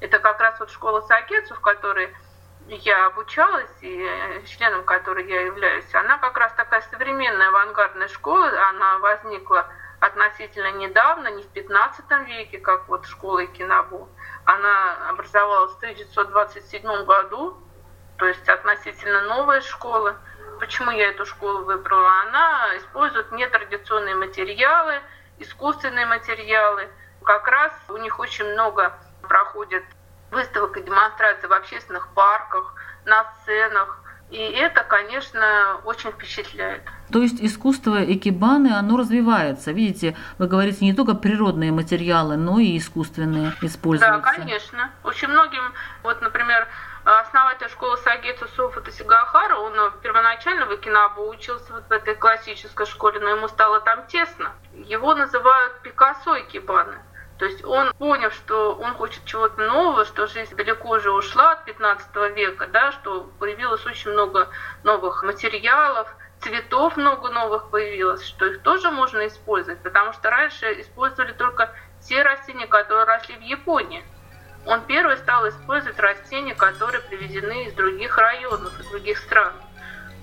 Это 0.00 0.18
как 0.18 0.40
раз 0.40 0.58
вот 0.60 0.70
школа 0.70 1.02
Сакетсу, 1.02 1.54
в 1.54 1.60
которой 1.60 2.14
я 2.68 3.06
обучалась, 3.06 3.70
и 3.80 4.02
э, 4.02 4.42
членом 4.46 4.84
которой 4.84 5.26
я 5.26 5.42
являюсь, 5.42 5.94
она 5.94 6.18
как 6.18 6.36
раз 6.36 6.52
такая 6.52 6.82
современная 6.90 7.48
авангардная 7.48 8.08
школа, 8.08 8.50
она 8.68 8.98
возникла 8.98 9.66
относительно 10.00 10.72
недавно, 10.72 11.28
не 11.28 11.42
в 11.42 11.48
15 11.48 12.04
веке, 12.26 12.58
как 12.58 12.88
вот 12.88 13.06
школа 13.06 13.46
Кинабу. 13.46 14.08
Она 14.44 15.08
образовалась 15.10 15.72
в 15.72 15.76
1927 15.78 17.04
году, 17.04 17.56
то 18.16 18.26
есть 18.26 18.48
относительно 18.48 19.22
новая 19.22 19.60
школа. 19.60 20.16
Почему 20.60 20.90
я 20.90 21.08
эту 21.08 21.24
школу 21.24 21.64
выбрала? 21.64 22.08
Она 22.22 22.76
использует 22.76 23.32
нетрадиционные 23.32 24.14
материалы, 24.14 25.00
искусственные 25.38 26.06
материалы. 26.06 26.88
Как 27.22 27.46
раз 27.48 27.72
у 27.88 27.96
них 27.96 28.18
очень 28.18 28.44
много 28.52 28.92
проходит 29.22 29.84
выставок 30.30 30.76
и 30.76 30.82
демонстраций 30.82 31.48
в 31.48 31.52
общественных 31.52 32.08
парках, 32.14 32.74
на 33.04 33.24
сценах. 33.42 34.00
И 34.30 34.36
это, 34.36 34.84
конечно, 34.84 35.80
очень 35.84 36.10
впечатляет. 36.10 36.82
То 37.10 37.22
есть 37.22 37.40
искусство 37.40 38.04
экибаны, 38.04 38.74
оно 38.74 38.98
развивается. 38.98 39.72
Видите, 39.72 40.14
вы 40.36 40.46
говорите 40.48 40.84
не 40.84 40.92
только 40.92 41.14
природные 41.14 41.72
материалы, 41.72 42.36
но 42.36 42.58
и 42.58 42.76
искусственные 42.76 43.54
используются. 43.62 44.18
Да, 44.18 44.32
конечно. 44.32 44.90
Очень 45.02 45.28
многим, 45.28 45.72
вот, 46.02 46.20
например, 46.20 46.68
основатель 47.04 47.70
школы 47.70 47.96
Сагетсу 47.96 48.46
Софа 48.48 48.82
Тасигахара, 48.82 49.56
он 49.56 49.72
первоначально 50.02 50.66
в 50.66 50.72
Окинабу 50.72 51.26
учился 51.26 51.72
вот 51.72 51.88
в 51.88 51.92
этой 51.92 52.14
классической 52.14 52.84
школе, 52.84 53.20
но 53.20 53.30
ему 53.30 53.48
стало 53.48 53.80
там 53.80 54.06
тесно. 54.08 54.52
Его 54.74 55.14
называют 55.14 55.80
Пикассо 55.80 56.38
Экибаны. 56.38 56.98
То 57.38 57.44
есть 57.44 57.64
он 57.64 57.92
понял, 57.94 58.30
что 58.32 58.74
он 58.74 58.94
хочет 58.94 59.24
чего-то 59.24 59.62
нового, 59.62 60.04
что 60.04 60.26
жизнь 60.26 60.56
далеко 60.56 60.90
уже 60.90 61.12
ушла 61.12 61.52
от 61.52 61.64
15 61.64 62.14
века, 62.34 62.66
да, 62.66 62.90
что 62.90 63.30
появилось 63.38 63.86
очень 63.86 64.10
много 64.10 64.48
новых 64.82 65.22
материалов, 65.22 66.08
цветов 66.40 66.96
много 66.96 67.28
новых 67.28 67.70
появилось, 67.70 68.26
что 68.26 68.46
их 68.46 68.62
тоже 68.62 68.90
можно 68.90 69.26
использовать, 69.28 69.80
потому 69.82 70.12
что 70.12 70.30
раньше 70.30 70.80
использовали 70.80 71.32
только 71.32 71.72
те 72.00 72.22
растения, 72.22 72.66
которые 72.66 73.04
росли 73.04 73.36
в 73.36 73.42
Японии. 73.42 74.02
Он 74.66 74.82
первый 74.82 75.16
стал 75.16 75.48
использовать 75.48 75.98
растения, 76.00 76.56
которые 76.56 77.02
привезены 77.02 77.66
из 77.66 77.72
других 77.74 78.18
районов, 78.18 78.78
из 78.80 78.86
других 78.86 79.18
стран. 79.18 79.52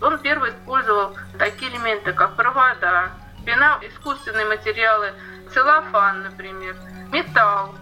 Он 0.01 0.19
первый 0.19 0.49
использовал 0.49 1.15
такие 1.39 1.71
элементы, 1.71 2.11
как 2.11 2.35
провода, 2.35 3.11
пена, 3.45 3.79
искусственные 3.81 4.45
материалы, 4.45 5.13
целлофан, 5.53 6.23
например, 6.23 6.75
металл. 7.11 7.75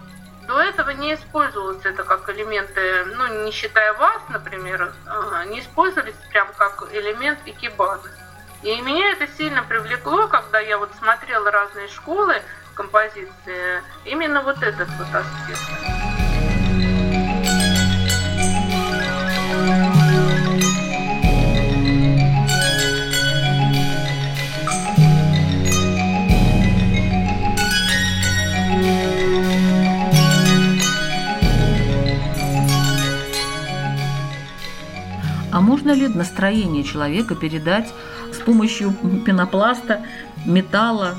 До 0.46 0.60
этого 0.60 0.90
не 0.90 1.14
использовалось 1.14 1.84
это 1.84 2.04
как 2.04 2.28
элементы, 2.28 3.04
ну, 3.16 3.44
не 3.44 3.50
считая 3.50 3.94
вас, 3.94 4.20
например, 4.28 4.92
а, 5.06 5.44
не 5.46 5.60
использовались 5.60 6.14
прям 6.30 6.48
как 6.56 6.86
элемент 6.92 7.38
икебаны. 7.46 8.10
И 8.62 8.80
меня 8.80 9.12
это 9.12 9.26
сильно 9.38 9.62
привлекло, 9.62 10.28
когда 10.28 10.58
я 10.58 10.78
вот 10.78 10.90
смотрела 10.98 11.50
разные 11.50 11.88
школы 11.88 12.34
композиции, 12.74 13.82
именно 14.04 14.42
вот 14.42 14.62
этот 14.62 14.88
вот 14.98 15.08
аспект. 15.14 16.13
Настроение 36.14 36.84
человека 36.84 37.34
передать 37.34 37.92
с 38.32 38.38
помощью 38.38 38.92
пенопласта, 39.24 40.04
металла? 40.46 41.16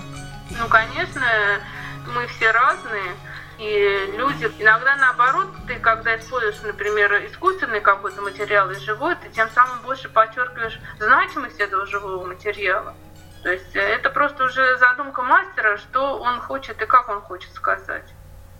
Ну, 0.52 0.68
конечно, 0.70 1.22
мы 2.14 2.28
все 2.28 2.52
разные. 2.52 3.14
И 3.58 4.14
люди, 4.18 4.52
иногда 4.60 4.96
наоборот, 4.98 5.48
ты 5.68 5.76
когда 5.76 6.18
используешь, 6.18 6.62
например, 6.64 7.26
искусственный 7.26 7.80
какой-то 7.80 8.22
материал 8.22 8.70
и 8.72 8.76
живой, 8.76 9.16
ты 9.16 9.30
тем 9.30 9.50
самым 9.52 9.80
больше 9.82 10.10
подчеркиваешь 10.10 10.80
значимость 11.00 11.60
этого 11.60 11.86
живого 11.86 12.26
материала. 12.26 12.94
То 13.44 13.52
есть 13.52 13.76
это 13.76 14.10
просто 14.10 14.44
уже 14.44 14.78
задумка 14.80 15.22
мастера, 15.22 15.78
что 15.78 16.18
он 16.18 16.42
хочет 16.42 16.82
и 16.82 16.86
как 16.86 17.08
он 17.10 17.22
хочет 17.22 17.54
сказать. 17.54 18.15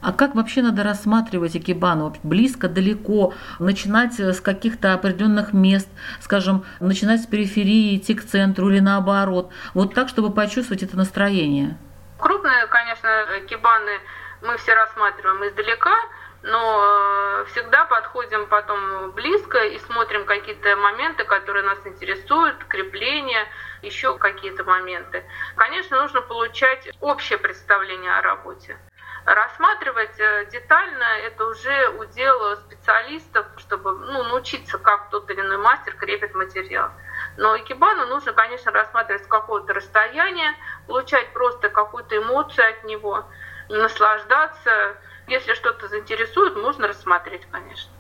А 0.06 0.14
как 0.14 0.36
вообще 0.36 0.62
надо 0.62 0.84
рассматривать 0.84 1.58
экибану? 1.58 2.14
Близко, 2.22 2.70
далеко, 2.70 3.34
начинать 3.58 4.20
с 4.20 4.40
каких-то 4.40 4.94
определенных 4.94 5.52
мест, 5.52 5.90
скажем, 6.22 6.64
начинать 6.80 7.22
с 7.22 7.26
периферии, 7.26 7.98
идти 7.98 8.14
к 8.14 8.24
центру 8.24 8.70
или 8.70 8.82
наоборот. 8.82 9.52
Вот 9.74 9.96
так, 9.96 10.08
чтобы 10.10 10.32
почувствовать 10.32 10.84
это 10.84 10.96
настроение. 10.96 11.76
Крупные, 12.20 12.68
конечно, 12.68 13.08
экибаны 13.40 14.00
мы 14.44 14.58
все 14.58 14.76
рассматриваем 14.76 15.44
издалека, 15.48 15.96
но 16.44 17.42
э, 17.42 17.46
всегда 17.46 17.86
подходим 17.86 18.46
потом 18.46 19.10
близко 19.14 19.58
и 19.58 19.80
смотрим 19.80 20.26
какие-то 20.26 20.76
моменты, 20.76 21.24
которые 21.24 21.66
нас 21.66 21.80
интересуют, 21.84 22.64
крепления, 22.66 23.48
еще 23.82 24.16
какие-то 24.20 24.66
моменты. 24.66 25.24
Конечно, 25.56 26.00
нужно 26.00 26.22
получать 26.22 26.90
общее 27.02 27.40
представление 27.40 28.16
о 28.16 28.22
работе. 28.22 28.78
Рассматривать 29.26 30.20
э, 30.20 30.48
детально 30.52 31.04
это 31.26 31.48
уже 31.48 31.90
удел 32.00 32.56
специалистов, 32.58 33.48
чтобы 33.58 33.98
ну, 33.98 34.24
научиться, 34.24 34.78
как 34.78 35.10
тот 35.10 35.30
или 35.32 35.42
иной 35.42 35.58
мастер 35.58 35.96
крепит 35.96 36.36
материал. 36.36 36.92
Но 37.38 37.58
икебану 37.58 38.06
нужно, 38.06 38.34
конечно, 38.34 38.72
рассматривать 38.72 39.24
с 39.24 39.28
какого-то 39.28 39.74
расстояния, 39.74 40.54
получать 40.86 41.34
просто 41.34 41.70
какую-то 41.70 42.18
эмоцию 42.18 42.70
от 42.70 42.84
него, 42.84 43.26
наслаждаться. 43.68 44.96
Если 45.28 45.56
что-то 45.56 45.88
заинтересует, 45.88 46.56
можно 46.56 46.88
рассмотреть, 46.88 47.48
конечно. 47.50 47.92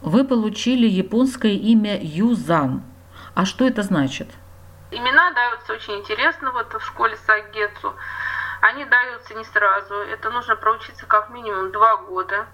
Вы 0.00 0.24
получили 0.24 0.88
японское 0.88 1.52
имя 1.52 1.96
Юзан. 2.02 2.82
А 3.36 3.44
что 3.44 3.64
это 3.64 3.82
значит? 3.82 4.28
Имена 4.90 5.30
даются 5.32 5.72
очень 5.72 5.94
интересно 5.94 6.50
вот 6.50 6.74
в 6.74 6.84
школе 6.84 7.16
Сагетсу. 7.26 7.94
Они 8.64 8.86
даются 8.86 9.34
не 9.34 9.44
сразу. 9.44 9.94
Это 9.94 10.30
нужно 10.30 10.56
проучиться 10.56 11.04
как 11.04 11.28
минимум 11.28 11.70
два 11.70 11.98
года, 11.98 12.46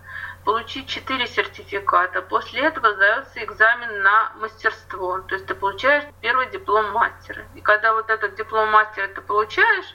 получить 0.45 0.89
четыре 0.89 1.29
сертификата. 1.29 2.21
После 2.21 2.63
этого 2.63 2.95
сдается 2.95 3.45
экзамен 3.45 4.03
на 4.03 4.33
мастерство. 4.41 5.21
То 5.21 5.37
есть 5.37 5.47
ты 5.47 5.55
получаешь 5.55 6.03
первый 6.21 6.51
диплом 6.51 6.91
мастера. 6.91 7.45
И 7.55 7.61
когда 7.61 7.93
вот 7.93 8.11
этот 8.11 8.35
диплом 8.35 8.73
мастера 8.73 9.07
ты 9.07 9.21
получаешь, 9.21 9.95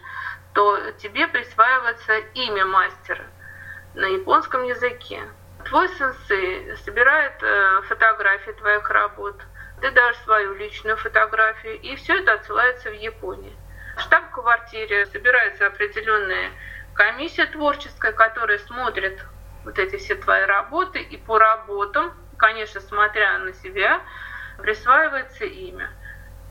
то 0.54 0.80
тебе 0.93 1.28
присваивается 1.28 2.19
имя 2.34 2.63
мастера 2.65 3.25
на 3.93 4.06
японском 4.06 4.63
языке. 4.63 5.21
Твой 5.65 5.89
сенсей 5.89 6.78
собирает 6.78 7.43
э, 7.43 7.82
фотографии 7.89 8.51
твоих 8.51 8.89
работ, 8.89 9.36
ты 9.82 9.91
дашь 9.91 10.15
свою 10.23 10.54
личную 10.54 10.95
фотографию, 10.95 11.78
и 11.82 11.97
все 11.97 12.19
это 12.21 12.36
отсылается 12.36 12.89
в 12.89 12.93
Японию. 12.93 13.51
В 13.96 14.02
штаб-квартире 14.02 15.06
собирается 15.06 15.68
определенная 15.68 16.52
комиссия 16.94 17.46
творческая, 17.46 18.12
которая 18.12 18.58
смотрит 18.60 19.26
вот 19.64 19.80
эти 19.80 19.96
все 19.98 20.16
твои 20.16 20.44
работы, 20.44 21.00
и 21.00 21.18
по 21.18 21.40
работам, 21.40 22.14
конечно, 22.38 22.82
смотря 22.82 23.38
на 23.40 23.54
себя, 23.54 24.02
присваивается 24.58 25.46
имя. 25.46 25.90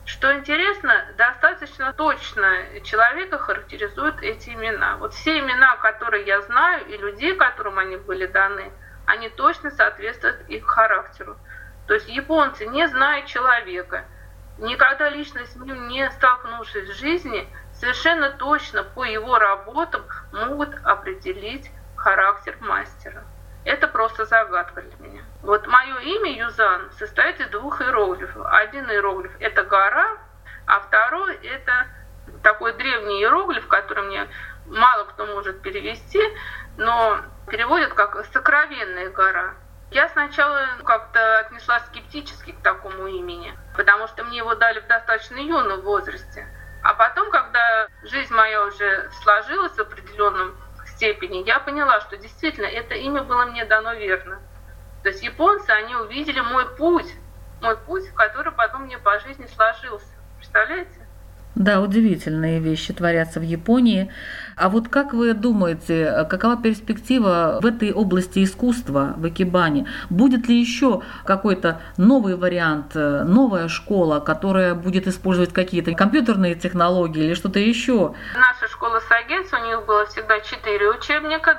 Что 0.05 0.35
интересно, 0.35 1.05
достаточно 1.17 1.93
точно 1.93 2.79
человека 2.83 3.37
характеризуют 3.37 4.21
эти 4.21 4.49
имена. 4.49 4.97
Вот 4.97 5.13
все 5.13 5.39
имена, 5.39 5.75
которые 5.77 6.25
я 6.25 6.41
знаю, 6.41 6.85
и 6.87 6.97
людей, 6.97 7.35
которым 7.35 7.79
они 7.79 7.97
были 7.97 8.25
даны, 8.25 8.71
они 9.05 9.29
точно 9.29 9.69
соответствуют 9.71 10.47
их 10.47 10.65
характеру. 10.65 11.37
То 11.87 11.93
есть 11.93 12.09
японцы, 12.09 12.65
не 12.65 12.87
зная 12.87 13.23
человека– 13.27 14.05
никогда 14.57 15.09
лично 15.09 15.45
с 15.45 15.55
ним 15.55 15.87
не 15.87 16.09
столкнувшись 16.11 16.89
в 16.89 16.99
жизни, 16.99 17.47
совершенно 17.73 18.31
точно 18.31 18.83
по 18.83 19.03
его 19.03 19.37
работам 19.37 20.03
могут 20.31 20.73
определить 20.83 21.71
характер 21.95 22.57
мастера. 22.59 23.23
Это 23.65 23.87
просто 23.87 24.25
загадка 24.25 24.83
для 24.83 25.07
меня. 25.07 25.23
Вот 25.41 25.65
мое 25.67 25.97
имя 25.99 26.31
Юзан 26.31 26.91
состоит 26.99 27.39
из 27.39 27.47
двух 27.49 27.81
иероглифов. 27.81 28.45
Один 28.45 28.89
иероглиф– 28.89 29.31
это 29.39 29.63
гора, 29.63 30.17
а 30.67 30.79
второй– 30.81 31.35
это 31.43 31.87
такой 32.43 32.73
древний 32.73 33.21
иероглиф, 33.21 33.67
который 33.67 34.03
мне 34.03 34.27
мало 34.67 35.05
кто 35.05 35.25
может 35.25 35.61
перевести, 35.61 36.21
но 36.77 37.21
переводят 37.47 37.93
как 37.93 38.23
«сокровенная 38.31 39.09
гора». 39.09 39.55
Я 39.91 40.09
сначала 40.09 40.67
как-то 40.83 41.39
отнеслась 41.39 41.85
скептически 41.85 42.51
к 42.51 42.61
такому 42.61 43.07
имени, 43.07 43.53
потому 43.75 44.07
что 44.07 44.23
мне 44.23 44.37
его 44.37 44.55
дали 44.55 44.79
в 44.79 44.87
достаточно 44.87 45.37
юном 45.37 45.81
возрасте. 45.81 46.47
А 46.83 46.93
потом, 46.93 47.31
когда 47.31 47.87
жизнь 48.03 48.33
моя 48.33 48.63
уже 48.65 49.09
сложилась 49.23 49.73
в 49.73 49.79
определенном 49.79 50.55
степени, 50.85 51.43
я 51.45 51.59
поняла, 51.59 51.99
что 52.01 52.17
действительно 52.17 52.65
это 52.65 52.95
имя 52.95 53.23
было 53.23 53.45
мне 53.45 53.65
дано 53.65 53.93
верно. 53.93 54.39
То 55.03 55.09
есть 55.09 55.23
японцы, 55.23 55.69
они 55.69 55.95
увидели 55.95 56.39
мой 56.41 56.67
путь, 56.75 57.11
мой 57.61 57.77
путь, 57.77 58.09
который 58.15 58.51
потом 58.51 58.83
мне 58.83 58.97
по 58.97 59.19
жизни 59.19 59.47
сложился. 59.47 60.13
Представляете? 60.37 61.04
Да, 61.55 61.79
удивительные 61.79 62.59
вещи 62.59 62.93
творятся 62.93 63.39
в 63.39 63.43
Японии. 63.43 64.11
А 64.57 64.67
вот 64.67 64.89
как 64.89 65.13
вы 65.13 65.33
думаете, 65.33 66.27
какова 66.29 66.61
перспектива 66.61 67.59
в 67.61 67.65
этой 67.65 67.93
области 67.93 68.43
искусства 68.43 69.13
в 69.15 69.27
Экибане? 69.29 69.87
Будет 70.09 70.49
ли 70.49 70.59
еще 70.59 71.01
какой-то 71.25 71.81
новый 71.97 72.35
вариант, 72.35 72.95
новая 72.95 73.69
школа, 73.69 74.19
которая 74.19 74.75
будет 74.75 75.07
использовать 75.07 75.53
какие-то 75.53 75.93
компьютерные 75.93 76.55
технологии 76.55 77.23
или 77.23 77.33
что-то 77.33 77.59
еще? 77.59 78.13
Наша 78.35 78.67
школа 78.69 78.99
Сагец, 79.07 79.47
у 79.53 79.65
них 79.65 79.85
было 79.85 80.05
всегда 80.07 80.41
четыре 80.41 80.89
учебника, 80.89 81.57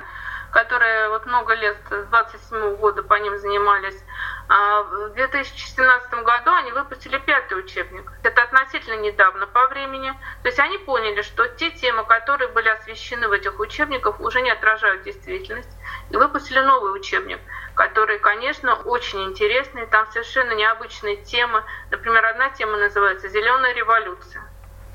которые 0.51 1.09
вот 1.09 1.25
много 1.25 1.55
лет, 1.55 1.77
с 1.89 2.09
27 2.09 2.75
года 2.77 3.01
по 3.01 3.15
ним 3.15 3.37
занимались. 3.39 4.03
А 4.49 4.83
в 4.83 5.09
2017 5.09 6.23
году 6.23 6.51
они 6.53 6.71
выпустили 6.71 7.17
пятый 7.17 7.59
учебник. 7.59 8.11
Это 8.23 8.43
относительно 8.43 8.95
недавно 9.01 9.45
по 9.45 9.67
времени. 9.67 10.13
То 10.41 10.47
есть 10.47 10.59
они 10.59 10.77
поняли, 10.77 11.21
что 11.21 11.47
те 11.47 11.69
темы, 11.71 12.05
которые 12.05 12.47
были 12.49 12.69
освещены 12.69 13.27
в 13.27 13.33
этих 13.33 13.59
учебниках, 13.59 14.21
уже 14.21 14.41
не 14.41 14.49
отражают 14.49 15.03
действительность. 15.03 15.69
И 16.11 16.15
выпустили 16.15 16.59
новый 16.59 16.95
учебник, 16.97 17.39
который, 17.75 18.19
конечно, 18.19 18.75
очень 18.75 19.25
интересный. 19.25 19.85
Там 19.87 20.07
совершенно 20.11 20.53
необычные 20.53 21.17
темы. 21.17 21.63
Например, 21.91 22.25
одна 22.25 22.49
тема 22.49 22.77
называется 22.77 23.27
«Зеленая 23.27 23.73
революция». 23.73 24.43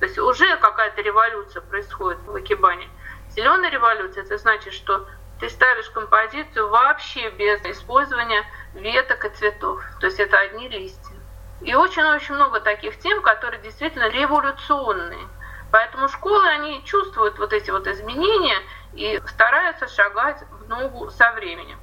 То 0.00 0.06
есть 0.06 0.18
уже 0.18 0.56
какая-то 0.56 1.02
революция 1.02 1.60
происходит 1.60 2.18
в 2.24 2.34
Акибане. 2.34 2.88
Зеленая 3.28 3.70
революция– 3.70 4.24
это 4.24 4.36
значит, 4.36 4.72
что 4.72 5.06
ты 5.42 5.50
ставишь 5.50 5.90
композицию 5.90 6.68
вообще 6.68 7.28
без 7.30 7.60
использования 7.64 8.44
веток 8.74 9.24
и 9.24 9.28
цветов. 9.30 9.82
То 9.98 10.06
есть 10.06 10.20
это 10.20 10.38
одни 10.38 10.68
листья. 10.68 11.16
И 11.62 11.74
очень-очень 11.74 12.36
много 12.36 12.60
таких 12.60 12.96
тем, 13.00 13.20
которые 13.22 13.60
действительно 13.60 14.08
революционные. 14.08 15.26
Поэтому 15.72 16.06
школы, 16.06 16.46
они 16.48 16.84
чувствуют 16.84 17.40
вот 17.40 17.52
эти 17.52 17.72
вот 17.72 17.88
изменения 17.88 18.56
и 18.92 19.20
стараются 19.26 19.88
шагать 19.88 20.44
в 20.48 20.68
ногу 20.68 21.10
со 21.10 21.32
временем. 21.32 21.80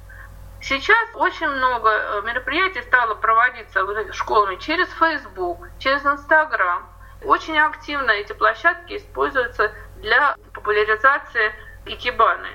Сейчас 0.62 1.10
очень 1.12 1.48
много 1.48 1.90
э, 1.90 2.22
мероприятий 2.22 2.80
стало 2.80 3.14
проводиться 3.14 3.84
школами 4.14 4.56
через 4.56 4.88
Facebook, 4.88 5.68
через 5.78 6.02
Instagram. 6.06 6.88
Очень 7.24 7.58
активно 7.58 8.10
эти 8.12 8.32
площадки 8.32 8.96
используются 8.96 9.70
для 9.96 10.34
популяризации 10.54 11.52
икебаны. 11.84 12.48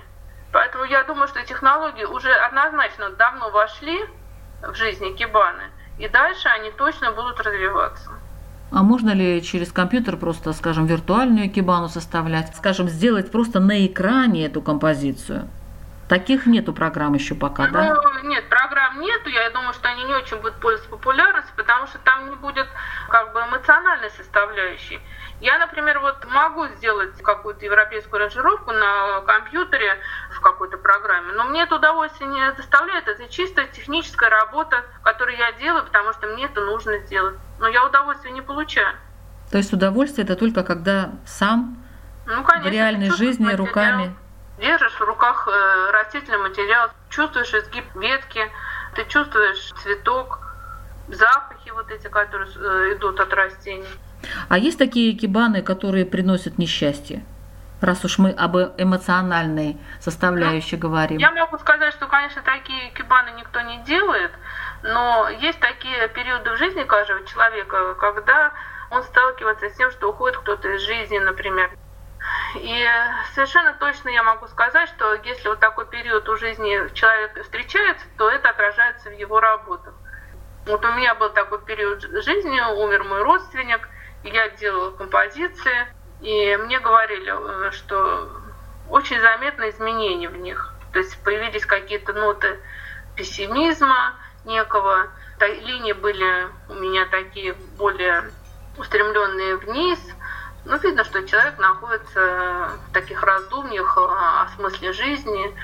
Поэтому 0.56 0.86
я 0.86 1.04
думаю, 1.04 1.28
что 1.28 1.44
технологии 1.44 2.06
уже 2.06 2.32
однозначно 2.32 3.10
давно 3.10 3.50
вошли 3.50 4.00
в 4.62 4.74
жизнь 4.74 5.14
Кибаны, 5.18 5.64
и 6.00 6.08
дальше 6.08 6.48
они 6.48 6.72
точно 6.72 7.12
будут 7.12 7.42
развиваться. 7.42 8.12
А 8.72 8.82
можно 8.82 9.10
ли 9.10 9.44
через 9.44 9.74
компьютер 9.74 10.16
просто, 10.16 10.54
скажем, 10.54 10.86
виртуальную 10.86 11.52
кибану 11.52 11.90
составлять, 11.90 12.56
скажем, 12.56 12.88
сделать 12.88 13.34
просто 13.34 13.60
на 13.60 13.86
экране 13.86 14.46
эту 14.46 14.62
композицию? 14.62 15.50
Таких 16.08 16.46
нету 16.46 16.72
программ 16.72 17.16
еще 17.16 17.34
пока, 17.34 17.66
ну, 17.66 17.74
да? 17.74 17.98
Нет, 18.24 18.48
программ 18.48 19.02
нету. 19.02 19.30
Я 19.30 19.50
думаю, 19.50 19.74
что 19.74 19.90
они 19.90 20.04
не 20.04 20.14
очень 20.14 20.38
будут 20.38 20.56
пользоваться 20.60 20.90
популярностью, 20.90 21.56
потому 21.56 21.88
что 21.88 21.98
там 22.00 22.30
не 22.30 22.36
будет 22.36 22.68
как 23.10 23.34
бы 23.34 23.40
эмоциональной 23.40 24.12
составляющей. 24.12 25.02
Я, 25.42 25.58
например, 25.58 26.00
вот 26.00 26.24
могу 26.26 26.68
сделать 26.78 27.20
какую-то 27.22 27.66
европейскую 27.66 28.20
ранжировку 28.20 28.72
на 28.72 29.22
компьютере 29.22 29.98
в 30.32 30.42
какой-то 30.42 30.78
программе, 30.78 31.34
но 31.34 31.46
мне 31.46 31.64
это 31.64 31.76
удовольствие 31.76 32.30
не 32.30 32.52
доставляет. 32.52 33.08
Это 33.08 33.28
чисто 33.28 33.66
техническая 33.66 34.30
работа, 34.30 34.84
которую 35.02 35.38
я 35.38 35.54
делаю, 35.54 35.84
потому 35.86 36.14
что 36.14 36.28
мне 36.28 36.46
это 36.46 36.62
нужно 36.62 37.00
сделать. 37.00 37.36
Но 37.60 37.68
я 37.68 37.84
удовольствие 37.84 38.32
не 38.32 38.42
получаю. 38.42 38.96
То 39.52 39.58
есть 39.58 39.74
удовольствие 39.74 40.24
это 40.24 40.36
только 40.36 40.64
когда 40.64 41.12
сам 41.26 41.78
ну, 42.28 42.44
конечно, 42.44 42.70
в 42.70 42.74
реальной 42.74 43.12
жизни 43.12 43.52
руками 43.54 44.16
держишь 44.58 45.00
в 45.00 45.02
руках 45.02 45.48
э, 45.48 45.92
растительный 45.92 46.38
материал, 46.38 46.90
чувствуешь 47.10 47.54
изгиб 47.54 47.86
ветки, 47.96 48.42
ты 48.96 49.06
чувствуешь 49.06 49.74
цветок, 49.84 50.40
запахи 51.08 51.70
вот 51.72 51.92
эти, 51.92 52.08
которые 52.08 52.50
э, 52.56 52.96
идут 52.96 53.20
от 53.20 53.34
растений. 53.34 53.88
А 54.50 54.58
есть 54.58 54.78
такие 54.78 55.14
кибаны, 55.14 55.62
которые 55.62 56.06
приносят 56.06 56.58
несчастье? 56.58 57.24
Раз 57.82 58.04
уж 58.06 58.18
мы 58.18 58.32
об 58.32 58.56
эмоциональной 58.78 59.78
составляющей 60.00 60.78
ну, 60.78 60.84
говорим. 60.84 61.18
Я 61.18 61.32
могу 61.32 61.58
сказать, 61.58 61.94
что, 61.94 62.08
конечно, 62.08 62.42
такие 62.42 62.90
кибаны 62.92 63.32
никто 63.38 63.62
не 63.62 63.84
делает, 63.84 64.32
но 64.84 65.30
есть 65.42 65.60
такие 65.60 66.08
периоды 66.10 66.52
в 66.52 66.58
жизни 66.58 66.84
каждого 66.84 67.26
человека, 67.26 67.96
когда 67.96 68.54
он 68.90 69.04
сталкивается 69.04 69.70
с 69.70 69.74
тем, 69.74 69.92
что 69.92 70.10
уходит 70.10 70.38
кто-то 70.38 70.70
из 70.70 70.82
жизни, 70.82 71.20
например. 71.20 71.70
И 72.56 72.88
совершенно 73.34 73.74
точно 73.74 74.10
я 74.10 74.24
могу 74.24 74.48
сказать, 74.48 74.90
что 74.90 75.14
если 75.16 75.50
вот 75.50 75.60
такой 75.60 75.86
период 75.88 76.28
у 76.30 76.38
жизни 76.38 76.94
человека 76.94 77.44
встречается, 77.44 78.06
то 78.18 78.30
это 78.30 78.50
отражается 78.50 79.10
в 79.10 79.14
его 79.14 79.40
работах. 79.40 79.94
Вот 80.66 80.84
у 80.84 80.92
меня 80.94 81.16
был 81.16 81.30
такой 81.30 81.62
период 81.64 82.02
жизни, 82.02 82.60
умер 82.82 83.04
мой 83.04 83.22
родственник, 83.22 83.88
я 84.24 84.50
делала 84.50 84.92
композиции, 84.92 85.88
и 86.22 86.58
мне 86.58 86.80
говорили, 86.80 87.68
э, 87.68 87.72
что 87.72 88.30
очень 88.90 89.20
заметно 89.20 89.70
изменения 89.70 90.30
в 90.30 90.38
них. 90.38 90.74
То 90.94 91.00
есть 91.00 91.22
появились 91.24 91.66
какие-то 91.66 92.14
ноты 92.14 92.60
пессимизма 93.16 94.16
некого, 94.46 95.10
линии 95.40 95.94
были 95.94 96.48
у 96.70 96.76
меня 96.76 97.06
такие 97.08 97.54
более 97.78 98.32
устремленные 98.78 99.58
вниз. 99.58 100.00
Ну, 100.66 100.78
видно, 100.80 101.04
что 101.04 101.22
человек 101.28 101.60
находится 101.60 102.72
в 102.90 102.94
таких 102.94 103.22
раздумьях 103.22 103.98
о 103.98 104.48
смысле 104.56 104.94
жизни, 104.94 105.56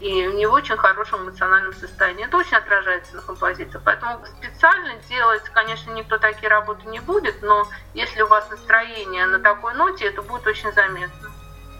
и 0.00 0.28
в 0.28 0.34
не 0.34 0.46
очень 0.46 0.76
хорошем 0.76 1.24
эмоциональном 1.24 1.72
состоянии. 1.72 2.26
Это 2.26 2.36
очень 2.36 2.56
отражается 2.56 3.16
на 3.16 3.22
композиции. 3.22 3.80
Поэтому 3.82 4.20
специально 4.38 4.94
делать, 5.08 5.42
конечно, 5.54 5.90
никто 5.92 6.18
такие 6.18 6.48
работы 6.48 6.86
не 6.88 7.00
будет, 7.00 7.42
но 7.42 7.66
если 7.94 8.22
у 8.22 8.26
вас 8.26 8.48
настроение 8.50 9.26
на 9.26 9.38
такой 9.38 9.74
ноте, 9.74 10.06
это 10.06 10.22
будет 10.22 10.46
очень 10.46 10.72
заметно. 10.72 11.30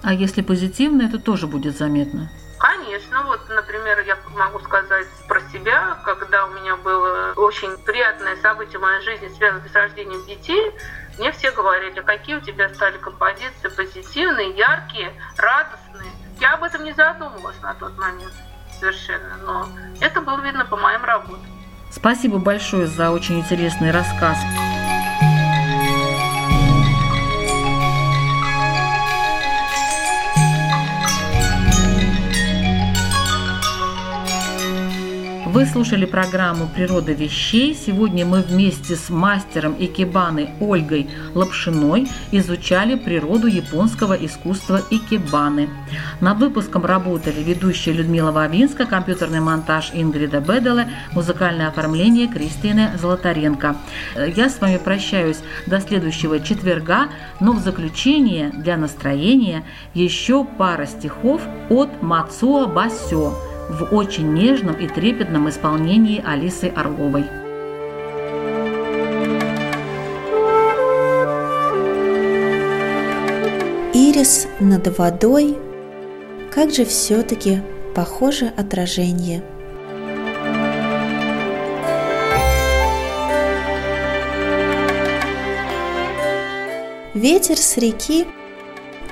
А 0.02 0.12
если 0.12 0.42
позитивно, 0.42 1.02
это 1.02 1.18
тоже 1.18 1.46
будет 1.46 1.76
заметно? 1.76 2.30
Конечно, 2.58 3.22
вот, 3.24 3.40
например, 3.50 4.00
я 4.06 4.16
могу 4.34 4.60
сказать 4.60 5.06
про 5.28 5.40
себя, 5.52 5.98
когда 6.04 6.46
у 6.46 6.50
меня 6.50 6.76
было 6.76 7.34
очень 7.36 7.76
приятное 7.84 8.36
событие 8.36 8.78
в 8.78 8.82
моей 8.82 9.02
жизни, 9.02 9.28
связанное 9.36 9.68
с 9.68 9.74
рождением 9.74 10.24
детей, 10.24 10.72
мне 11.18 11.32
все 11.32 11.50
говорили, 11.50 12.00
какие 12.00 12.36
у 12.36 12.40
тебя 12.40 12.68
стали 12.68 12.98
композиции 12.98 13.68
позитивные, 13.68 14.50
яркие, 14.50 15.12
радостные. 15.36 16.10
Я 16.40 16.54
об 16.54 16.64
этом 16.64 16.84
не 16.84 16.92
задумывалась 16.92 17.60
на 17.62 17.74
тот 17.74 17.96
момент 17.96 18.32
совершенно, 18.78 19.36
но 19.38 19.68
это 20.00 20.20
было 20.20 20.40
видно 20.40 20.66
по 20.66 20.76
моим 20.76 21.04
работам. 21.04 21.46
Спасибо 21.90 22.38
большое 22.38 22.86
за 22.86 23.10
очень 23.10 23.38
интересный 23.38 23.90
рассказ. 23.90 24.36
Вы 35.56 35.64
слушали 35.64 36.04
программу 36.04 36.68
«Природа 36.68 37.12
вещей». 37.12 37.74
Сегодня 37.74 38.26
мы 38.26 38.42
вместе 38.42 38.94
с 38.94 39.08
мастером 39.08 39.74
икебаны 39.78 40.50
Ольгой 40.60 41.08
Лапшиной 41.34 42.10
изучали 42.30 42.94
природу 42.94 43.46
японского 43.46 44.12
искусства 44.12 44.82
икебаны. 44.90 45.70
Над 46.20 46.40
выпуском 46.40 46.84
работали 46.84 47.42
ведущая 47.42 47.92
Людмила 47.92 48.32
Вавинска, 48.32 48.84
компьютерный 48.84 49.40
монтаж 49.40 49.92
Ингрида 49.94 50.40
Беделе, 50.40 50.90
музыкальное 51.12 51.68
оформление 51.68 52.28
Кристины 52.28 52.90
Золотаренко. 53.00 53.76
Я 54.36 54.50
с 54.50 54.60
вами 54.60 54.76
прощаюсь 54.76 55.38
до 55.66 55.80
следующего 55.80 56.38
четверга, 56.38 57.08
но 57.40 57.52
в 57.52 57.60
заключение 57.60 58.50
для 58.50 58.76
настроения 58.76 59.64
еще 59.94 60.44
пара 60.44 60.84
стихов 60.84 61.40
от 61.70 62.02
Мацуа 62.02 62.66
Басё 62.66 63.55
в 63.68 63.94
очень 63.94 64.32
нежном 64.32 64.76
и 64.76 64.86
трепетном 64.86 65.48
исполнении 65.48 66.22
Алисы 66.24 66.66
Орловой. 66.74 67.24
Ирис 73.92 74.46
над 74.60 74.96
водой, 74.98 75.56
как 76.50 76.70
же 76.72 76.84
все-таки 76.84 77.62
похоже 77.94 78.52
отражение. 78.56 79.42
Ветер 87.14 87.56
с 87.56 87.78
реки 87.78 88.26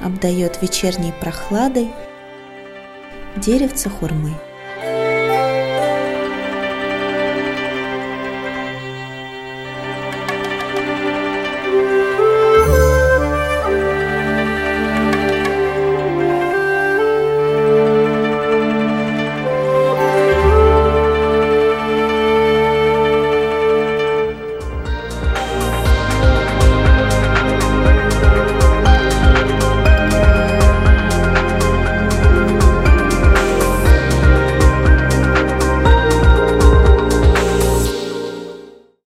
обдает 0.03 0.61
вечерней 0.61 1.15
прохладой– 1.21 1.89
деревце 3.37 3.89
хурмы. 3.89 4.33